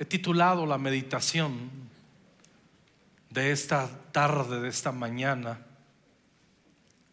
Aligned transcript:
He 0.00 0.06
titulado 0.06 0.64
la 0.64 0.78
meditación 0.78 1.70
de 3.28 3.52
esta 3.52 3.86
tarde, 4.12 4.58
de 4.58 4.70
esta 4.70 4.92
mañana, 4.92 5.60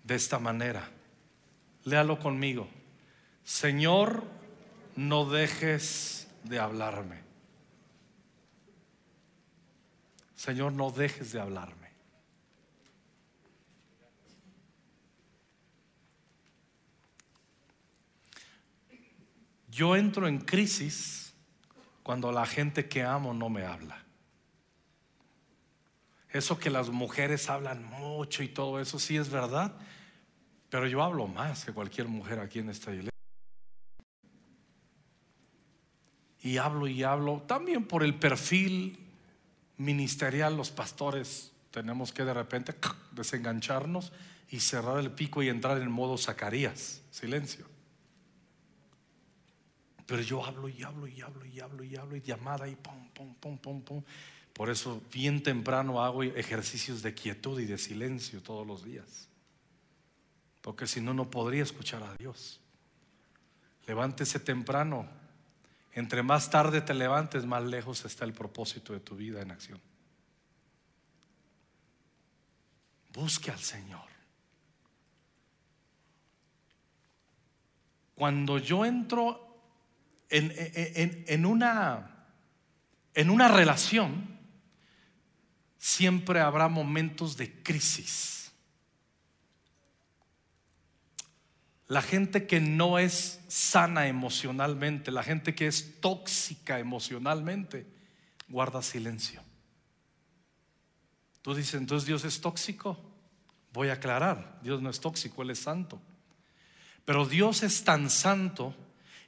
de 0.05 0.15
esta 0.15 0.39
manera. 0.39 0.89
Léalo 1.83 2.17
conmigo. 2.17 2.69
Señor, 3.43 4.23
no 4.95 5.25
dejes 5.29 6.29
de 6.45 6.59
hablarme. 6.59 7.19
Señor, 10.35 10.71
no 10.71 10.89
dejes 10.89 11.33
de 11.33 11.41
hablarme. 11.41 11.89
Yo 19.69 19.97
entro 19.97 20.25
en 20.29 20.39
crisis 20.39 21.26
cuando 22.07 22.31
la 22.31 22.45
gente 22.45 22.87
que 22.87 23.03
amo 23.03 23.33
no 23.33 23.49
me 23.49 23.65
habla. 23.65 24.01
Eso 26.31 26.57
que 26.57 26.69
las 26.69 26.87
mujeres 26.89 27.49
hablan 27.49 27.83
mucho 27.83 28.43
y 28.43 28.47
todo 28.47 28.79
eso 28.79 28.97
sí 28.97 29.17
es 29.17 29.29
verdad, 29.29 29.75
pero 30.69 30.87
yo 30.87 31.03
hablo 31.03 31.27
más 31.27 31.65
que 31.65 31.73
cualquier 31.73 32.07
mujer 32.07 32.39
aquí 32.39 32.59
en 32.59 32.69
esta 32.69 32.91
iglesia. 32.91 33.11
Y 36.39 36.55
hablo 36.55 36.87
y 36.87 37.03
hablo 37.03 37.41
también 37.45 37.83
por 37.83 38.05
el 38.05 38.15
perfil 38.15 38.97
ministerial, 39.75 40.55
los 40.55 40.71
pastores 40.71 41.51
tenemos 41.71 42.13
que 42.13 42.23
de 42.23 42.33
repente 42.33 42.73
desengancharnos 43.11 44.13
y 44.49 44.61
cerrar 44.61 44.99
el 44.99 45.11
pico 45.11 45.43
y 45.43 45.49
entrar 45.49 45.81
en 45.81 45.91
modo 45.91 46.17
Zacarías, 46.17 47.01
silencio. 47.11 47.76
Pero 50.07 50.21
yo 50.21 50.43
hablo 50.43 50.69
y 50.69 50.81
hablo 50.81 51.05
y 51.05 51.21
hablo 51.21 51.45
y 51.45 51.59
hablo 51.59 51.83
y 51.83 51.95
hablo 51.97 52.15
y 52.15 52.21
llamada 52.21 52.67
y 52.67 52.75
pum, 52.75 53.09
pum, 53.09 53.35
pum, 53.35 53.57
pum, 53.57 53.81
pum. 53.81 54.03
Por 54.53 54.69
eso 54.69 55.01
bien 55.13 55.43
temprano 55.43 56.01
hago 56.03 56.23
ejercicios 56.23 57.03
de 57.03 57.13
quietud 57.13 57.59
y 57.59 57.65
de 57.65 57.77
silencio 57.77 58.41
todos 58.41 58.65
los 58.65 58.85
días. 58.85 59.27
Porque 60.61 60.87
si 60.87 61.01
no, 61.01 61.13
no 61.13 61.29
podría 61.29 61.61
escuchar 61.61 62.01
a 62.03 62.15
Dios. 62.15 62.61
Levántese 63.85 64.39
temprano. 64.39 65.07
Entre 65.93 66.23
más 66.23 66.49
tarde 66.49 66.81
te 66.81 66.93
levantes, 66.93 67.45
más 67.45 67.63
lejos 67.63 68.05
está 68.05 68.23
el 68.23 68.33
propósito 68.33 68.93
de 68.93 69.01
tu 69.01 69.15
vida 69.15 69.41
en 69.41 69.51
acción. 69.51 69.79
Busque 73.13 73.51
al 73.51 73.59
Señor. 73.59 74.07
Cuando 78.15 78.57
yo 78.57 78.85
entro 78.85 79.46
en, 80.29 81.45
una, 81.45 82.27
en 83.13 83.29
una 83.29 83.47
relación, 83.47 84.37
siempre 85.77 86.39
habrá 86.39 86.67
momentos 86.67 87.37
de 87.37 87.61
crisis. 87.63 88.51
La 91.87 92.01
gente 92.01 92.47
que 92.47 92.59
no 92.59 92.99
es 92.99 93.39
sana 93.47 94.07
emocionalmente, 94.07 95.11
la 95.11 95.23
gente 95.23 95.55
que 95.55 95.67
es 95.67 96.01
tóxica 96.01 96.79
emocionalmente, 96.79 97.87
guarda 98.49 98.81
silencio. 98.81 99.41
Tú 101.41 101.55
dices, 101.55 101.75
entonces 101.75 102.05
Dios 102.05 102.25
es 102.25 102.41
tóxico. 102.41 103.01
Voy 103.71 103.87
a 103.87 103.93
aclarar, 103.93 104.59
Dios 104.61 104.81
no 104.81 104.89
es 104.89 104.99
tóxico, 104.99 105.43
Él 105.43 105.51
es 105.51 105.59
santo. 105.59 106.01
Pero 107.05 107.25
Dios 107.25 107.63
es 107.63 107.85
tan 107.85 108.09
santo 108.09 108.75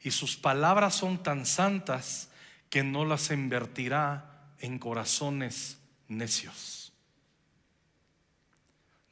y 0.01 0.11
sus 0.11 0.37
palabras 0.37 0.95
son 0.95 1.21
tan 1.23 1.45
santas 1.45 2.29
que 2.69 2.83
no 2.83 3.05
las 3.05 3.31
invertirá 3.31 4.53
en 4.59 4.79
corazones 4.79 5.79
necios. 6.07 6.93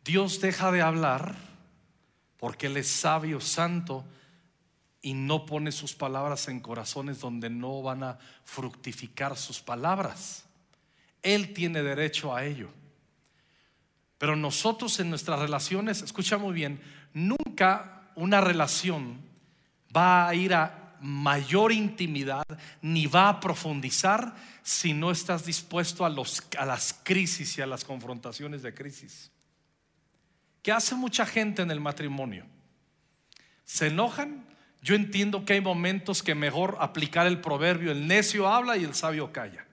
Dios 0.04 0.40
deja 0.40 0.72
de 0.72 0.82
hablar 0.82 1.36
porque 2.38 2.68
Él 2.68 2.78
es 2.78 2.88
sabio, 2.88 3.42
santo, 3.42 4.06
y 5.02 5.14
no 5.14 5.46
pone 5.46 5.72
sus 5.72 5.94
palabras 5.94 6.48
en 6.48 6.60
corazones 6.60 7.20
donde 7.20 7.50
no 7.50 7.82
van 7.82 8.04
a 8.04 8.20
fructificar 8.44 9.36
sus 9.38 9.60
palabras. 9.60 10.46
Él 11.24 11.54
tiene 11.54 11.82
derecho 11.82 12.36
a 12.36 12.46
ello. 12.46 12.70
Pero 14.18 14.36
nosotros 14.36 15.00
en 15.00 15.10
nuestras 15.10 15.40
relaciones, 15.40 16.02
escucha 16.02 16.38
muy 16.38 16.54
bien, 16.54 16.82
nunca 17.14 18.12
una 18.16 18.42
relación 18.42 19.27
va 19.96 20.28
a 20.28 20.36
ir 20.36 20.54
a 20.54 20.88
mayor 21.02 21.72
intimidad 21.72 22.46
ni 22.82 23.06
va 23.06 23.30
a 23.30 23.40
profundizar 23.40 24.36
si 24.64 24.94
no 24.94 25.12
estás 25.12 25.46
dispuesto 25.46 26.06
a, 26.06 26.10
las 26.10 27.00
crisis 27.04 27.58
y 27.58 27.62
a 27.62 27.68
las 27.68 27.86
confrontaciones 27.86 28.62
de 28.64 28.74
crisis. 28.74 29.32
¿Qué 30.62 30.72
hace 30.72 30.96
mucha 30.96 31.26
gente 31.26 31.62
en 31.62 31.72
el 31.72 31.80
matrimonio? 31.80 32.46
¿Se 33.64 33.88
enojan? 33.88 34.46
Yo 34.82 34.96
entiendo 34.96 35.46
que 35.46 35.54
hay 35.54 35.62
momentos 35.62 36.24
que 36.24 36.36
mejor 36.36 36.78
aplicar 36.80 37.28
el 37.28 37.40
proverbio, 37.40 37.92
el 37.92 38.08
necio 38.08 38.48
habla 38.48 38.78
y 38.78 38.84
el 38.84 38.94
sabio 38.94 39.32
calla. 39.32 39.66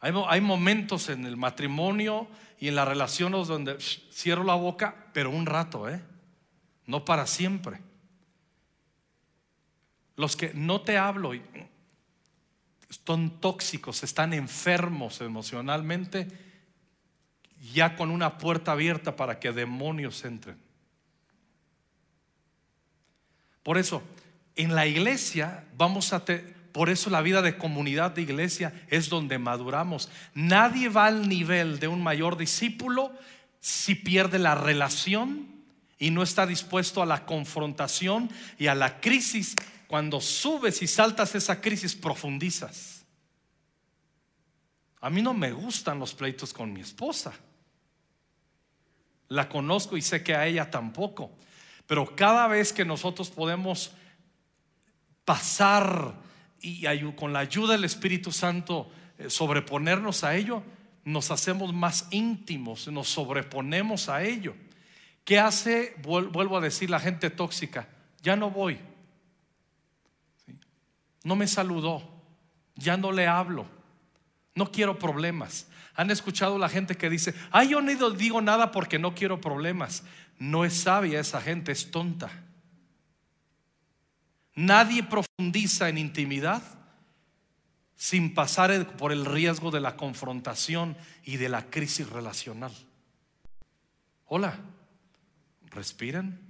Hay 0.00 0.40
momentos 0.40 1.08
en 1.08 1.26
el 1.26 1.36
matrimonio 1.36 2.28
y 2.60 2.68
en 2.68 2.76
las 2.76 2.86
relaciones 2.86 3.48
donde 3.48 3.78
cierro 3.80 4.44
la 4.44 4.54
boca, 4.54 5.08
pero 5.12 5.30
un 5.30 5.46
rato, 5.46 5.88
¿eh? 5.88 6.00
No 6.86 7.04
para 7.04 7.26
siempre. 7.26 7.80
Los 10.16 10.36
que 10.36 10.52
no 10.54 10.80
te 10.80 10.96
hablo 10.96 11.32
son 13.04 13.40
tóxicos, 13.40 14.02
están 14.02 14.32
enfermos 14.32 15.20
emocionalmente, 15.20 16.28
ya 17.72 17.96
con 17.96 18.10
una 18.10 18.38
puerta 18.38 18.72
abierta 18.72 19.16
para 19.16 19.38
que 19.38 19.52
demonios 19.52 20.24
entren. 20.24 20.56
Por 23.62 23.78
eso, 23.78 24.02
en 24.54 24.74
la 24.74 24.86
iglesia 24.86 25.64
vamos 25.76 26.12
a 26.12 26.24
tener, 26.24 26.54
por 26.76 26.90
eso 26.90 27.08
la 27.08 27.22
vida 27.22 27.40
de 27.40 27.56
comunidad 27.56 28.12
de 28.12 28.22
iglesia 28.22 28.72
es 28.88 29.08
donde 29.08 29.38
maduramos. 29.38 30.10
Nadie 30.34 30.90
va 30.90 31.06
al 31.06 31.26
nivel 31.28 31.78
de 31.78 31.88
un 31.88 32.02
mayor 32.02 32.36
discípulo 32.36 33.12
si 33.60 33.94
pierde 33.94 34.38
la 34.38 34.54
relación 34.54 35.55
y 35.98 36.10
no 36.10 36.22
está 36.22 36.46
dispuesto 36.46 37.02
a 37.02 37.06
la 37.06 37.24
confrontación 37.24 38.30
y 38.58 38.66
a 38.66 38.74
la 38.74 39.00
crisis, 39.00 39.54
cuando 39.86 40.20
subes 40.20 40.82
y 40.82 40.86
saltas 40.86 41.34
esa 41.34 41.60
crisis, 41.60 41.94
profundizas. 41.94 43.04
A 45.00 45.10
mí 45.10 45.22
no 45.22 45.34
me 45.34 45.52
gustan 45.52 45.98
los 45.98 46.14
pleitos 46.14 46.52
con 46.52 46.72
mi 46.72 46.80
esposa. 46.80 47.32
La 49.28 49.48
conozco 49.48 49.96
y 49.96 50.02
sé 50.02 50.22
que 50.22 50.34
a 50.34 50.46
ella 50.46 50.70
tampoco. 50.70 51.30
Pero 51.86 52.16
cada 52.16 52.48
vez 52.48 52.72
que 52.72 52.84
nosotros 52.84 53.30
podemos 53.30 53.92
pasar 55.24 56.14
y 56.60 56.84
con 57.12 57.32
la 57.32 57.40
ayuda 57.40 57.74
del 57.74 57.84
Espíritu 57.84 58.32
Santo 58.32 58.90
eh, 59.18 59.30
sobreponernos 59.30 60.24
a 60.24 60.34
ello, 60.34 60.62
nos 61.04 61.30
hacemos 61.30 61.72
más 61.72 62.08
íntimos, 62.10 62.88
nos 62.88 63.08
sobreponemos 63.08 64.08
a 64.08 64.24
ello. 64.24 64.56
¿Qué 65.26 65.40
hace, 65.40 65.96
vuelvo 66.04 66.56
a 66.56 66.60
decir, 66.60 66.88
la 66.88 67.00
gente 67.00 67.30
tóxica? 67.30 67.88
Ya 68.22 68.36
no 68.36 68.48
voy. 68.48 68.78
No 71.24 71.34
me 71.34 71.48
saludó. 71.48 72.08
Ya 72.76 72.96
no 72.96 73.10
le 73.10 73.26
hablo. 73.26 73.66
No 74.54 74.70
quiero 74.70 75.00
problemas. 75.00 75.66
¿Han 75.96 76.12
escuchado 76.12 76.58
la 76.58 76.68
gente 76.68 76.94
que 76.94 77.10
dice, 77.10 77.34
ay, 77.50 77.70
yo 77.70 77.82
no 77.82 78.10
digo 78.10 78.40
nada 78.40 78.70
porque 78.70 79.00
no 79.00 79.16
quiero 79.16 79.40
problemas? 79.40 80.04
No 80.38 80.64
es 80.64 80.82
sabia 80.82 81.18
esa 81.18 81.40
gente, 81.40 81.72
es 81.72 81.90
tonta. 81.90 82.30
Nadie 84.54 85.02
profundiza 85.02 85.88
en 85.88 85.98
intimidad 85.98 86.62
sin 87.96 88.32
pasar 88.32 88.96
por 88.96 89.10
el 89.10 89.24
riesgo 89.24 89.72
de 89.72 89.80
la 89.80 89.96
confrontación 89.96 90.96
y 91.24 91.36
de 91.38 91.48
la 91.48 91.68
crisis 91.68 92.08
relacional. 92.08 92.72
Hola. 94.26 94.60
¿Respiran? 95.76 96.40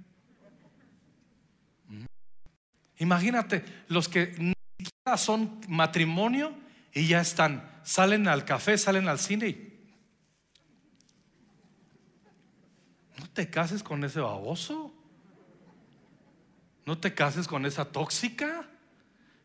Imagínate, 2.99 3.63
los 3.89 4.07
que 4.07 4.33
ni 4.37 4.53
siquiera 4.77 5.17
son 5.17 5.59
matrimonio 5.67 6.55
y 6.93 7.07
ya 7.07 7.19
están, 7.19 7.69
salen 7.83 8.29
al 8.29 8.45
café, 8.45 8.77
salen 8.77 9.09
al 9.09 9.19
cine. 9.19 9.73
No 13.19 13.27
te 13.29 13.49
cases 13.49 13.83
con 13.83 14.05
ese 14.05 14.21
baboso. 14.21 14.93
No 16.85 16.97
te 16.97 17.13
cases 17.13 17.49
con 17.49 17.65
esa 17.65 17.91
tóxica. 17.91 18.65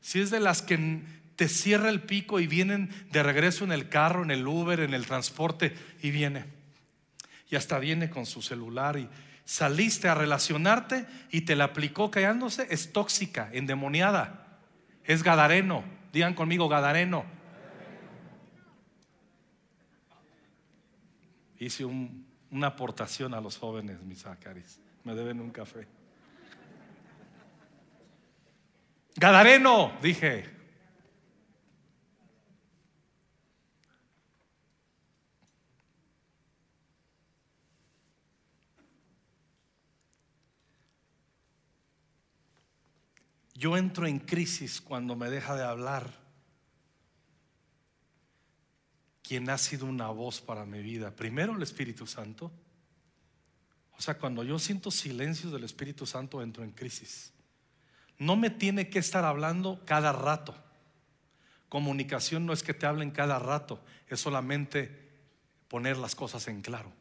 Si 0.00 0.20
es 0.20 0.30
de 0.30 0.38
las 0.38 0.62
que 0.62 1.02
te 1.34 1.48
cierra 1.48 1.88
el 1.88 2.02
pico 2.02 2.38
y 2.38 2.46
vienen 2.46 2.88
de 3.10 3.24
regreso 3.24 3.64
en 3.64 3.72
el 3.72 3.88
carro, 3.88 4.22
en 4.22 4.30
el 4.30 4.46
Uber, 4.46 4.78
en 4.78 4.94
el 4.94 5.06
transporte 5.06 5.74
y 6.02 6.12
viene. 6.12 6.44
Y 7.50 7.56
hasta 7.56 7.80
viene 7.80 8.08
con 8.08 8.24
su 8.24 8.40
celular 8.40 8.96
y, 8.96 9.08
saliste 9.44 10.08
a 10.08 10.14
relacionarte 10.14 11.06
y 11.30 11.42
te 11.42 11.56
la 11.56 11.64
aplicó 11.64 12.10
callándose, 12.10 12.66
es 12.70 12.92
tóxica, 12.92 13.48
endemoniada, 13.52 14.58
es 15.04 15.22
gadareno, 15.22 15.84
Digan 16.12 16.34
conmigo, 16.34 16.68
Gadareno. 16.68 17.24
Hice 21.58 21.84
una 21.84 22.66
aportación 22.66 23.32
a 23.32 23.40
los 23.40 23.56
jóvenes, 23.56 24.02
mis 24.02 24.26
acaris. 24.26 24.78
Me 25.04 25.14
deben 25.14 25.40
un 25.40 25.50
café. 25.50 25.86
Gadareno, 29.16 29.92
dije. 30.02 30.61
Yo 43.62 43.76
entro 43.76 44.08
en 44.08 44.18
crisis 44.18 44.80
cuando 44.80 45.14
me 45.14 45.30
deja 45.30 45.54
de 45.54 45.62
hablar 45.62 46.12
quien 49.22 49.48
ha 49.50 49.56
sido 49.56 49.86
una 49.86 50.08
voz 50.08 50.40
para 50.40 50.66
mi 50.66 50.82
vida. 50.82 51.14
Primero 51.14 51.54
el 51.54 51.62
Espíritu 51.62 52.04
Santo. 52.08 52.50
O 53.96 54.02
sea, 54.02 54.18
cuando 54.18 54.42
yo 54.42 54.58
siento 54.58 54.90
silencio 54.90 55.48
del 55.48 55.62
Espíritu 55.62 56.06
Santo, 56.06 56.42
entro 56.42 56.64
en 56.64 56.72
crisis. 56.72 57.32
No 58.18 58.34
me 58.34 58.50
tiene 58.50 58.90
que 58.90 58.98
estar 58.98 59.24
hablando 59.24 59.80
cada 59.84 60.10
rato. 60.10 60.56
Comunicación 61.68 62.44
no 62.44 62.52
es 62.52 62.64
que 62.64 62.74
te 62.74 62.86
hablen 62.86 63.12
cada 63.12 63.38
rato, 63.38 63.80
es 64.08 64.18
solamente 64.18 65.08
poner 65.68 65.98
las 65.98 66.16
cosas 66.16 66.48
en 66.48 66.62
claro. 66.62 66.92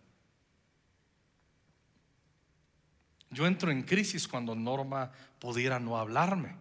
Yo 3.32 3.48
entro 3.48 3.72
en 3.72 3.84
crisis 3.84 4.28
cuando 4.28 4.56
Norma 4.56 5.12
pudiera 5.40 5.80
no 5.80 5.98
hablarme. 5.98 6.56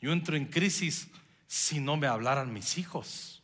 Yo 0.00 0.12
entro 0.12 0.36
en 0.36 0.44
crisis 0.46 1.08
si 1.46 1.80
no 1.80 1.96
me 1.96 2.06
hablaran 2.06 2.52
mis 2.52 2.76
hijos. 2.78 3.42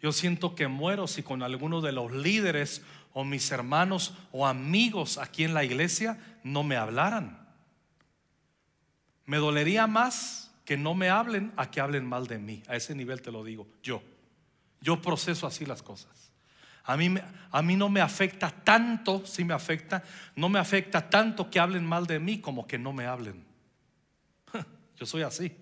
Yo 0.00 0.12
siento 0.12 0.54
que 0.54 0.68
muero 0.68 1.06
si 1.06 1.22
con 1.22 1.42
alguno 1.42 1.80
de 1.80 1.92
los 1.92 2.12
líderes 2.12 2.82
o 3.12 3.24
mis 3.24 3.50
hermanos 3.50 4.14
o 4.30 4.46
amigos 4.46 5.18
aquí 5.18 5.42
en 5.42 5.54
la 5.54 5.64
iglesia 5.64 6.38
no 6.44 6.62
me 6.62 6.76
hablaran. 6.76 7.46
Me 9.24 9.38
dolería 9.38 9.86
más 9.88 10.52
que 10.64 10.76
no 10.76 10.94
me 10.94 11.08
hablen 11.08 11.52
a 11.56 11.70
que 11.70 11.80
hablen 11.80 12.06
mal 12.06 12.26
de 12.26 12.38
mí. 12.38 12.62
A 12.68 12.76
ese 12.76 12.94
nivel 12.94 13.22
te 13.22 13.32
lo 13.32 13.42
digo, 13.42 13.66
yo. 13.82 14.02
Yo 14.80 15.02
proceso 15.02 15.46
así 15.46 15.66
las 15.66 15.82
cosas. 15.82 16.30
A 16.86 16.96
mí, 17.62 17.76
no 17.76 17.88
me 17.88 18.00
afecta 18.00 18.50
tanto, 18.50 19.26
si 19.26 19.44
me 19.44 19.54
afecta, 19.54 20.04
no 20.36 20.48
me 20.48 20.60
afecta 20.60 21.10
tanto 21.10 21.50
que 21.50 21.58
hablen 21.58 21.84
mal 21.84 22.06
de 22.06 22.20
mí 22.20 22.38
como 22.38 22.66
que 22.66 22.78
no 22.78 22.92
me 22.92 23.06
hablen. 23.06 23.44
Yo 24.96 25.04
soy 25.04 25.22
así. 25.22 25.56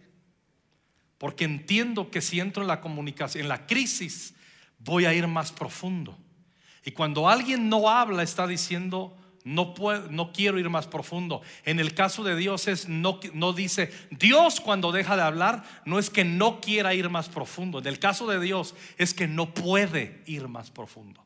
Porque 1.17 1.45
entiendo 1.45 2.11
que 2.11 2.21
si 2.21 2.41
entro 2.41 2.63
en 2.63 2.69
la 2.69 2.83
comunicación, 2.83 3.43
en 3.43 3.49
la 3.49 3.67
crisis, 3.67 4.35
voy 4.79 5.07
a 5.07 5.15
ir 5.15 5.27
más 5.27 5.51
profundo. 5.51 6.19
Y 6.85 6.91
cuando 6.91 7.27
alguien 7.27 7.71
no 7.71 7.89
habla, 7.89 8.23
está 8.23 8.47
diciendo, 8.47 9.17
no, 9.45 9.75
puedo, 9.75 10.11
no 10.11 10.33
quiero 10.33 10.59
ir 10.59 10.71
más 10.71 10.87
profundo. 10.87 11.43
En 11.65 11.79
el 11.79 11.95
caso 11.95 12.25
de 12.25 12.35
Dios 12.35 12.67
es 12.67 12.89
no, 12.89 13.21
no 13.35 13.53
dice, 13.53 13.93
Dios 14.11 14.59
cuando 14.61 14.91
deja 14.91 15.17
de 15.17 15.23
hablar, 15.23 15.65
no 15.85 15.99
es 15.99 16.09
que 16.09 16.25
no 16.25 16.61
quiera 16.61 16.95
ir 16.95 17.11
más 17.11 17.29
profundo. 17.29 17.79
En 17.79 17.87
el 17.87 17.99
caso 17.99 18.27
de 18.27 18.41
Dios 18.41 18.75
es 18.97 19.13
que 19.13 19.29
no 19.29 19.53
puede 19.53 20.23
ir 20.27 20.49
más 20.49 20.71
profundo. 20.71 21.23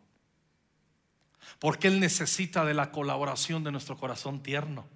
Porque 1.60 1.88
Él 1.88 2.00
necesita 2.00 2.64
de 2.64 2.74
la 2.74 2.90
colaboración 2.90 3.62
de 3.62 3.72
nuestro 3.72 3.96
corazón 3.96 4.42
tierno. 4.42 4.86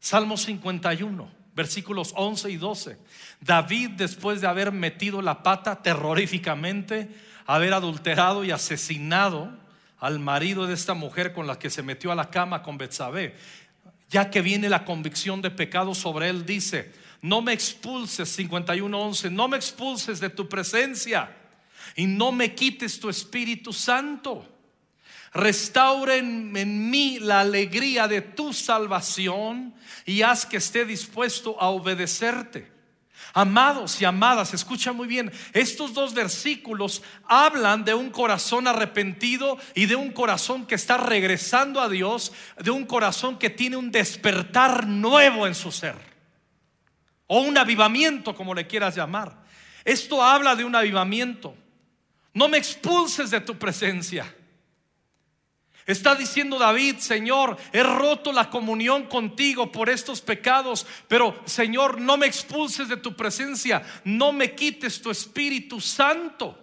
Salmo 0.00 0.36
51 0.36 1.42
versículos 1.54 2.12
11 2.16 2.50
y 2.50 2.56
12. 2.56 2.98
David, 3.40 3.90
después 3.90 4.40
de 4.40 4.46
haber 4.46 4.72
metido 4.72 5.20
la 5.22 5.42
pata 5.42 5.82
terroríficamente, 5.82 7.14
haber 7.46 7.74
adulterado 7.74 8.42
y 8.44 8.50
asesinado 8.50 9.61
al 10.02 10.18
marido 10.18 10.66
de 10.66 10.74
esta 10.74 10.94
mujer 10.94 11.32
con 11.32 11.46
la 11.46 11.60
que 11.60 11.70
se 11.70 11.80
metió 11.80 12.10
a 12.10 12.16
la 12.16 12.28
cama 12.28 12.60
con 12.60 12.76
Betsabé, 12.76 13.36
ya 14.10 14.30
que 14.30 14.40
viene 14.40 14.68
la 14.68 14.84
convicción 14.84 15.40
de 15.40 15.52
pecado 15.52 15.94
sobre 15.94 16.28
él, 16.28 16.44
dice: 16.44 16.90
No 17.22 17.40
me 17.40 17.52
expulses, 17.52 18.36
51:11, 18.36 19.30
no 19.30 19.46
me 19.46 19.56
expulses 19.56 20.18
de 20.18 20.28
tu 20.28 20.48
presencia 20.48 21.36
y 21.94 22.06
no 22.06 22.32
me 22.32 22.52
quites 22.52 22.98
tu 22.98 23.08
Espíritu 23.08 23.72
Santo. 23.72 24.44
Restaure 25.34 26.18
en, 26.18 26.90
mí 26.90 27.20
la 27.20 27.40
alegría 27.40 28.08
de 28.08 28.22
tu 28.22 28.52
salvación 28.52 29.72
y 30.04 30.22
haz 30.22 30.44
que 30.44 30.56
esté 30.56 30.84
dispuesto 30.84 31.56
a 31.60 31.68
obedecerte. 31.68 32.71
Amados 33.34 34.00
y 34.00 34.04
amadas, 34.04 34.52
escucha 34.52 34.92
muy 34.92 35.06
bien, 35.06 35.32
estos 35.52 35.94
dos 35.94 36.12
versículos 36.12 37.02
hablan 37.26 37.84
de 37.84 37.94
un 37.94 38.10
corazón 38.10 38.68
arrepentido 38.68 39.58
y 39.74 39.86
de 39.86 39.96
un 39.96 40.12
corazón 40.12 40.66
que 40.66 40.74
está 40.74 40.98
regresando 40.98 41.80
a 41.80 41.88
Dios, 41.88 42.32
de 42.62 42.70
un 42.70 42.84
corazón 42.84 43.38
que 43.38 43.50
tiene 43.50 43.76
un 43.76 43.90
despertar 43.90 44.86
nuevo 44.86 45.46
en 45.46 45.54
su 45.54 45.72
ser, 45.72 45.96
o 47.26 47.40
un 47.40 47.56
avivamiento, 47.56 48.34
como 48.34 48.54
le 48.54 48.66
quieras 48.66 48.96
llamar. 48.96 49.42
Esto 49.84 50.22
habla 50.22 50.54
de 50.54 50.64
un 50.64 50.76
avivamiento. 50.76 51.56
No 52.34 52.48
me 52.48 52.58
expulses 52.58 53.30
de 53.30 53.40
tu 53.40 53.58
presencia. 53.58 54.34
Está 55.86 56.14
diciendo 56.14 56.58
David, 56.58 56.98
Señor, 56.98 57.56
he 57.72 57.82
roto 57.82 58.32
la 58.32 58.50
comunión 58.50 59.06
contigo 59.06 59.72
por 59.72 59.90
estos 59.90 60.20
pecados, 60.20 60.86
pero 61.08 61.40
Señor, 61.44 62.00
no 62.00 62.16
me 62.16 62.26
expulses 62.26 62.88
de 62.88 62.96
tu 62.96 63.16
presencia, 63.16 63.82
no 64.04 64.32
me 64.32 64.54
quites 64.54 65.02
tu 65.02 65.10
Espíritu 65.10 65.80
Santo. 65.80 66.58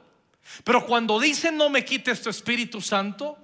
Pero 0.63 0.86
cuando 0.86 1.19
dice 1.19 1.51
no 1.51 1.69
me 1.69 1.83
quites 1.83 2.21
tu 2.21 2.30
Espíritu 2.30 2.81
Santo, 2.81 3.38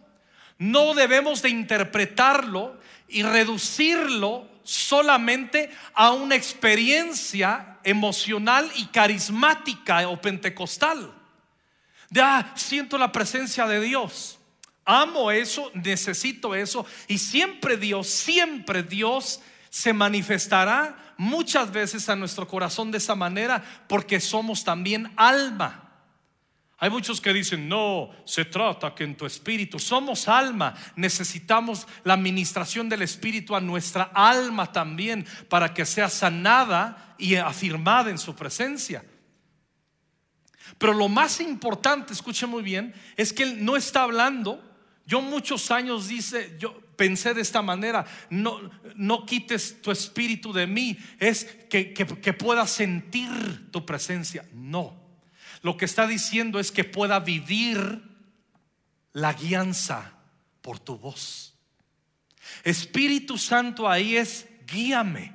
no 0.58 0.94
debemos 0.94 1.42
de 1.42 1.50
interpretarlo 1.50 2.78
y 3.10 3.24
reducirlo 3.24 4.48
solamente 4.64 5.70
a 5.94 6.12
una 6.12 6.36
experiencia 6.36 7.78
emocional 7.84 8.70
y 8.76 8.86
carismática 8.88 10.08
o 10.08 10.20
pentecostal. 10.20 11.14
De, 12.10 12.22
ah, 12.22 12.54
siento 12.56 12.98
la 12.98 13.12
presencia 13.12 13.68
de 13.68 13.82
Dios. 13.82 14.35
Amo 14.86 15.32
eso, 15.32 15.72
necesito 15.74 16.54
eso. 16.54 16.86
Y 17.08 17.18
siempre 17.18 17.76
Dios, 17.76 18.08
siempre 18.08 18.84
Dios 18.84 19.42
se 19.70 19.92
manifestará 19.92 21.14
muchas 21.18 21.72
veces 21.72 22.08
a 22.08 22.16
nuestro 22.16 22.48
corazón 22.48 22.92
de 22.92 23.00
esa 23.00 23.16
manera 23.16 23.64
porque 23.88 24.20
somos 24.20 24.64
también 24.64 25.12
alma. 25.18 25.82
Hay 26.78 26.90
muchos 26.90 27.20
que 27.20 27.34
dicen, 27.34 27.68
no, 27.68 28.12
se 28.26 28.46
trata 28.46 28.94
que 28.94 29.06
en 29.06 29.16
tu 29.16 29.26
espíritu 29.26 29.80
somos 29.80 30.28
alma, 30.28 30.76
necesitamos 30.96 31.88
la 32.04 32.14
administración 32.14 32.90
del 32.90 33.02
espíritu 33.02 33.56
a 33.56 33.62
nuestra 33.62 34.12
alma 34.14 34.72
también 34.72 35.26
para 35.50 35.74
que 35.74 35.86
sea 35.86 36.10
sanada 36.10 37.16
y 37.18 37.36
afirmada 37.36 38.12
en 38.12 38.18
su 38.18 38.36
presencia. 38.36 39.06
Pero 40.78 40.94
lo 40.94 41.08
más 41.08 41.40
importante, 41.40 42.12
escuche 42.12 42.46
muy 42.46 42.62
bien, 42.62 42.94
es 43.16 43.32
que 43.32 43.44
él 43.44 43.64
no 43.64 43.78
está 43.78 44.04
hablando 44.04 44.75
yo 45.06 45.22
muchos 45.22 45.70
años 45.72 46.08
dice, 46.08 46.56
yo 46.60 46.80
pensé 46.96 47.34
de 47.34 47.42
esta 47.42 47.62
manera, 47.62 48.06
no, 48.30 48.72
no 48.96 49.26
quites 49.26 49.82
tu 49.82 49.92
espíritu 49.92 50.52
de 50.52 50.66
mí, 50.66 50.98
es 51.20 51.46
que, 51.70 51.94
que 51.94 52.34
pueda 52.34 52.66
sentir 52.66 53.72
tu 53.72 53.86
presencia. 53.86 54.46
No, 54.54 55.00
lo 55.62 55.78
que 55.78 55.86
está 55.86 56.08
diciendo 56.08 56.60
es 56.60 56.72
que 56.72 56.84
pueda 56.84 57.20
vivir 57.20 58.04
la 59.14 59.34
guianza 59.34 60.14
por 60.62 60.80
tu 60.80 60.98
voz. 60.98 61.54
Espíritu 62.64 63.38
Santo 63.38 63.90
ahí 63.90 64.18
es 64.18 64.48
guíame. 64.68 65.34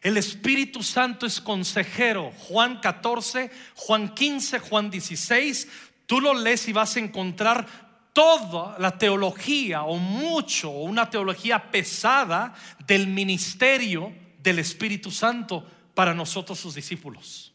El 0.00 0.18
Espíritu 0.18 0.82
Santo 0.82 1.24
es 1.24 1.40
consejero. 1.40 2.30
Juan 2.32 2.80
14, 2.80 3.50
Juan 3.74 4.14
15, 4.14 4.58
Juan 4.58 4.90
16 4.90 5.68
Tú 6.06 6.20
lo 6.20 6.34
lees 6.34 6.68
y 6.68 6.72
vas 6.72 6.96
a 6.96 7.00
encontrar 7.00 7.66
toda 8.12 8.78
la 8.78 8.96
teología 8.96 9.82
o 9.82 9.96
mucho, 9.96 10.70
o 10.70 10.84
una 10.84 11.10
teología 11.10 11.70
pesada 11.70 12.54
del 12.86 13.08
ministerio 13.08 14.12
del 14.42 14.60
Espíritu 14.60 15.10
Santo 15.10 15.66
para 15.94 16.14
nosotros 16.14 16.58
sus 16.58 16.74
discípulos. 16.74 17.52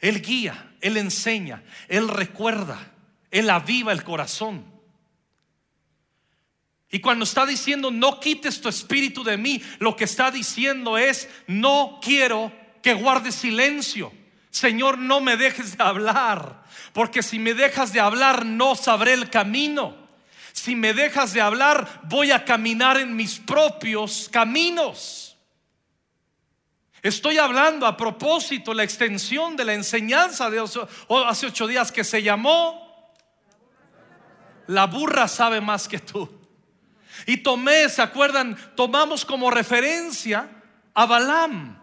Él 0.00 0.22
guía, 0.22 0.74
Él 0.80 0.96
enseña, 0.96 1.62
Él 1.88 2.08
recuerda, 2.08 2.92
Él 3.30 3.50
aviva 3.50 3.92
el 3.92 4.04
corazón. 4.04 4.64
Y 6.90 6.98
cuando 7.00 7.24
está 7.24 7.46
diciendo, 7.46 7.90
no 7.90 8.18
quites 8.18 8.60
tu 8.60 8.68
espíritu 8.68 9.22
de 9.22 9.36
mí, 9.36 9.62
lo 9.78 9.94
que 9.94 10.04
está 10.04 10.30
diciendo 10.30 10.98
es, 10.98 11.28
no 11.46 12.00
quiero 12.02 12.52
que 12.82 12.94
guardes 12.94 13.36
silencio. 13.36 14.12
Señor, 14.50 14.98
no 14.98 15.20
me 15.20 15.36
dejes 15.36 15.76
de 15.76 15.84
hablar, 15.84 16.64
porque 16.92 17.22
si 17.22 17.38
me 17.38 17.54
dejas 17.54 17.92
de 17.92 18.00
hablar 18.00 18.44
no 18.44 18.74
sabré 18.74 19.14
el 19.14 19.30
camino. 19.30 19.96
Si 20.52 20.74
me 20.74 20.92
dejas 20.92 21.32
de 21.32 21.40
hablar 21.40 22.00
voy 22.04 22.32
a 22.32 22.44
caminar 22.44 22.98
en 22.98 23.14
mis 23.14 23.38
propios 23.38 24.28
caminos. 24.30 25.38
Estoy 27.02 27.38
hablando 27.38 27.86
a 27.86 27.96
propósito 27.96 28.74
la 28.74 28.82
extensión 28.82 29.56
de 29.56 29.64
la 29.64 29.72
enseñanza 29.72 30.50
de 30.50 30.60
hace 30.60 31.46
ocho 31.46 31.66
días 31.66 31.90
que 31.90 32.04
se 32.04 32.22
llamó 32.22 33.14
La 34.66 34.86
burra 34.86 35.26
sabe 35.26 35.60
más 35.60 35.88
que 35.88 36.00
tú. 36.00 36.28
Y 37.26 37.38
tomé, 37.38 37.88
¿se 37.88 38.02
acuerdan? 38.02 38.56
Tomamos 38.76 39.24
como 39.24 39.50
referencia 39.50 40.48
a 40.94 41.06
Balaam. 41.06 41.79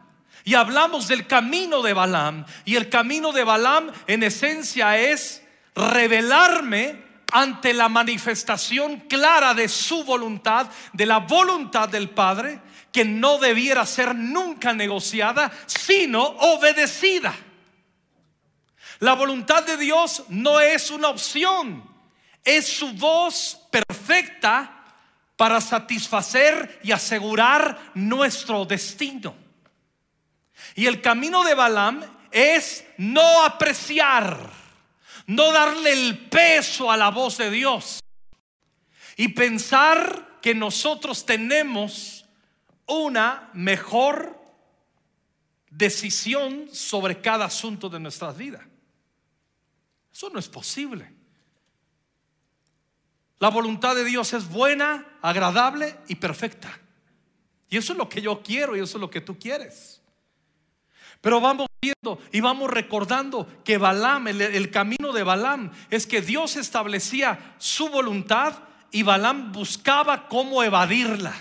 Y 0.48 0.56
hablamos 0.56 1.10
del 1.10 1.28
camino 1.28 1.82
de 1.82 1.92
Balaam. 1.92 2.46
Y 2.64 2.78
el 2.78 2.88
camino 2.88 3.34
de 3.34 3.44
Balaam 3.44 3.92
en 4.08 4.24
esencia 4.24 4.98
es 4.98 5.44
revelarme 5.76 7.04
ante 7.34 7.74
la 7.74 7.90
manifestación 7.90 9.02
clara 9.10 9.54
de 9.54 9.68
su 9.68 10.06
voluntad, 10.06 10.70
de 10.94 11.06
la 11.06 11.18
voluntad 11.20 11.90
del 11.90 12.12
Padre, 12.12 12.62
que 12.94 13.04
no 13.04 13.40
debiera 13.40 13.86
ser 13.86 14.16
nunca 14.16 14.72
negociada, 14.72 15.52
sino 15.66 16.24
obedecida. 16.24 17.36
La 19.00 19.16
voluntad 19.16 19.66
de 19.66 19.76
Dios 19.76 20.24
no 20.30 20.62
es 20.62 20.92
una 20.92 21.10
opción, 21.10 21.84
es 22.46 22.68
su 22.68 22.94
voz 22.94 23.68
perfecta 23.70 24.96
para 25.36 25.60
satisfacer 25.60 26.80
y 26.84 26.94
asegurar 26.94 27.92
nuestro 27.96 28.64
destino. 28.64 29.47
Y 30.76 30.86
el 30.86 31.02
camino 31.02 31.44
de 31.44 31.56
Balaam 31.56 32.04
es 32.32 32.86
no 32.98 33.44
apreciar, 33.44 34.52
no 35.28 35.52
darle 35.52 35.94
el 35.94 36.30
peso 36.30 36.92
a 36.92 36.98
la 36.98 37.10
voz 37.10 37.38
de 37.38 37.50
Dios 37.50 38.00
y 39.16 39.30
pensar 39.30 40.40
que 40.42 40.54
nosotros 40.54 41.26
tenemos 41.26 42.26
una 42.86 43.50
mejor 43.54 44.40
decisión 45.70 46.68
sobre 46.72 47.22
cada 47.22 47.46
asunto 47.46 47.90
de 47.90 48.00
nuestra 48.00 48.32
vida. 48.32 48.66
Eso 50.12 50.30
no 50.30 50.40
es 50.40 50.48
posible. 50.48 51.14
La 53.40 53.50
voluntad 53.50 53.96
de 53.96 54.04
Dios 54.04 54.34
es 54.34 54.50
buena, 54.50 55.20
agradable 55.22 55.96
y 56.08 56.16
perfecta. 56.16 56.80
Y 57.70 57.78
eso 57.78 57.94
es 57.94 58.00
lo 58.00 58.10
que 58.10 58.22
yo 58.22 58.42
quiero 58.42 58.76
y 58.76 58.80
eso 58.80 58.98
es 58.98 59.02
lo 59.02 59.10
que 59.10 59.22
tú 59.22 59.38
quieres. 59.38 59.97
Pero 61.28 61.42
vamos 61.42 61.68
viendo 61.82 62.22
y 62.32 62.40
vamos 62.40 62.72
recordando 62.72 63.46
que 63.66 63.78
Balaam, 63.78 64.30
el, 64.30 64.72
camino 64.72 65.12
de 65.12 65.24
Balaam, 65.24 65.74
es 65.90 66.08
que 66.08 66.22
Dios 66.22 66.56
establecía 66.56 67.56
su 67.58 67.90
voluntad 67.90 68.60
y 68.92 69.04
Balaam 69.04 69.52
buscaba 69.52 70.30
cómo 70.30 70.64
evadirla 70.64 71.34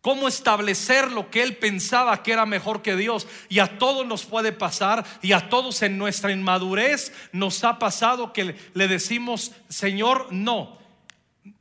cómo 0.00 0.26
establecer 0.26 1.12
lo 1.12 1.30
que 1.30 1.44
él 1.44 1.56
pensaba 1.56 2.24
que 2.24 2.32
era 2.32 2.46
mejor 2.46 2.82
que 2.82 2.96
Dios. 2.96 3.28
Y 3.48 3.60
a 3.60 3.78
todos 3.78 4.04
nos 4.04 4.24
puede 4.24 4.50
pasar, 4.50 5.04
y 5.22 5.30
a 5.30 5.48
todos 5.48 5.82
en 5.82 5.96
nuestra 5.96 6.32
inmadurez 6.32 7.12
nos 7.30 7.62
ha 7.62 7.78
pasado 7.78 8.32
que 8.32 8.56
le 8.74 8.88
decimos, 8.88 9.52
Señor, 9.68 10.32
no. 10.32 10.78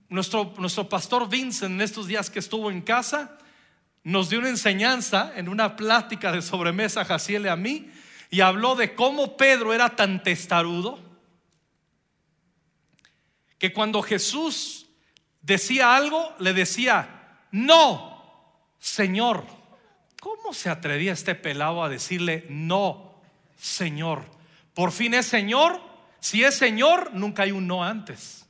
Nuestro, 0.10 0.52
nuestro 0.58 0.90
pastor 0.90 1.30
Vincent 1.30 1.74
en 1.74 1.82
estos 1.82 2.08
días 2.08 2.32
que 2.32 2.40
estuvo 2.40 2.72
en 2.72 2.82
casa, 2.82 3.38
nos 4.06 4.30
dio 4.30 4.38
una 4.38 4.50
enseñanza 4.50 5.34
en 5.36 5.50
una 5.50 5.76
plática 5.76 6.32
de 6.32 6.44
sobremesa, 6.44 7.04
Jaciel 7.04 7.50
a 7.50 7.56
mí, 7.56 7.92
y 8.30 8.42
habló 8.42 8.76
de 8.76 8.94
cómo 8.94 9.36
Pedro 9.36 9.74
era 9.74 9.96
tan 9.96 10.22
testarudo, 10.22 11.00
que 13.58 13.74
cuando 13.74 14.04
Jesús 14.04 14.86
decía 15.42 15.96
algo, 15.96 16.36
le 16.38 16.54
decía, 16.54 17.40
no, 17.50 18.62
Señor. 18.78 19.44
¿Cómo 20.22 20.54
se 20.54 20.70
atrevía 20.70 21.14
este 21.14 21.34
pelado 21.34 21.84
a 21.84 21.90
decirle 21.90 22.46
no, 22.48 23.20
Señor? 23.58 24.26
Por 24.76 24.92
fin 24.92 25.16
es 25.16 25.26
Señor. 25.26 25.82
Si 26.20 26.44
es 26.44 26.56
Señor, 26.56 27.12
nunca 27.14 27.42
hay 27.44 27.52
un 27.52 27.66
no 27.66 27.84
antes. 27.84 28.46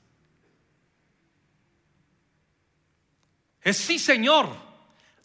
Es 3.61 3.77
sí, 3.77 3.99
Señor. 3.99 4.65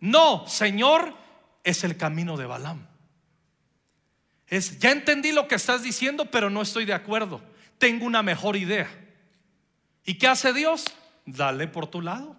No, 0.01 0.47
Señor, 0.47 1.15
es 1.63 1.85
el 1.85 1.97
camino 1.97 2.37
de 2.37 2.47
Balaam. 2.47 2.87
Es, 4.47 4.79
ya 4.79 4.91
entendí 4.91 5.33
lo 5.33 5.47
que 5.47 5.55
estás 5.55 5.83
diciendo, 5.83 6.27
pero 6.31 6.51
no 6.51 6.63
estoy 6.63 6.85
de 6.85 6.95
acuerdo. 6.95 7.41
Tengo 7.79 8.05
una 8.05 8.23
mejor 8.23 8.57
idea. 8.57 8.91
¿Y 10.05 10.15
qué 10.15 10.27
hace 10.27 10.53
Dios? 10.53 10.85
Dale 11.25 11.69
por 11.69 11.87
tu 11.87 12.01
lado. 12.01 12.37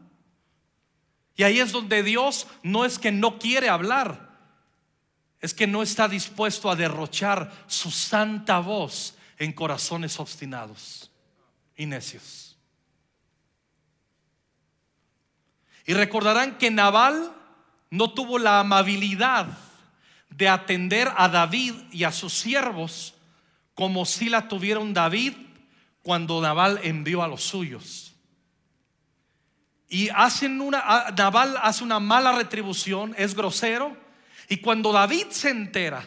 Y 1.35 1.43
ahí 1.43 1.59
es 1.59 1.71
donde 1.71 2.03
Dios 2.03 2.47
no 2.63 2.85
es 2.85 2.99
que 2.99 3.11
no 3.11 3.39
quiere 3.39 3.69
hablar, 3.69 4.29
es 5.39 5.53
que 5.53 5.65
no 5.65 5.81
está 5.81 6.07
dispuesto 6.07 6.69
a 6.69 6.75
derrochar 6.75 7.51
su 7.67 7.89
santa 7.89 8.59
voz 8.59 9.15
en 9.37 9.53
corazones 9.53 10.19
obstinados 10.19 11.09
y 11.75 11.85
necios. 11.85 12.57
Y 15.85 15.93
recordarán 15.93 16.57
que 16.57 16.69
Nabal 16.69 17.33
no 17.91 18.13
tuvo 18.13 18.39
la 18.39 18.61
amabilidad 18.61 19.47
de 20.29 20.49
atender 20.49 21.11
a 21.15 21.27
David 21.27 21.75
y 21.91 22.05
a 22.05 22.11
sus 22.11 22.33
siervos 22.33 23.13
como 23.75 24.05
si 24.05 24.29
la 24.29 24.47
tuvieron 24.47 24.93
David 24.93 25.33
cuando 26.01 26.41
Nabal 26.41 26.79
envió 26.83 27.21
a 27.21 27.27
los 27.27 27.43
suyos. 27.43 28.15
Y 29.89 30.07
hacen 30.09 30.61
una, 30.61 31.11
Nabal 31.15 31.57
hace 31.61 31.83
una 31.83 31.99
mala 31.99 32.31
retribución, 32.31 33.13
es 33.17 33.35
grosero. 33.35 33.97
Y 34.47 34.57
cuando 34.57 34.93
David 34.93 35.27
se 35.31 35.49
entera 35.49 36.05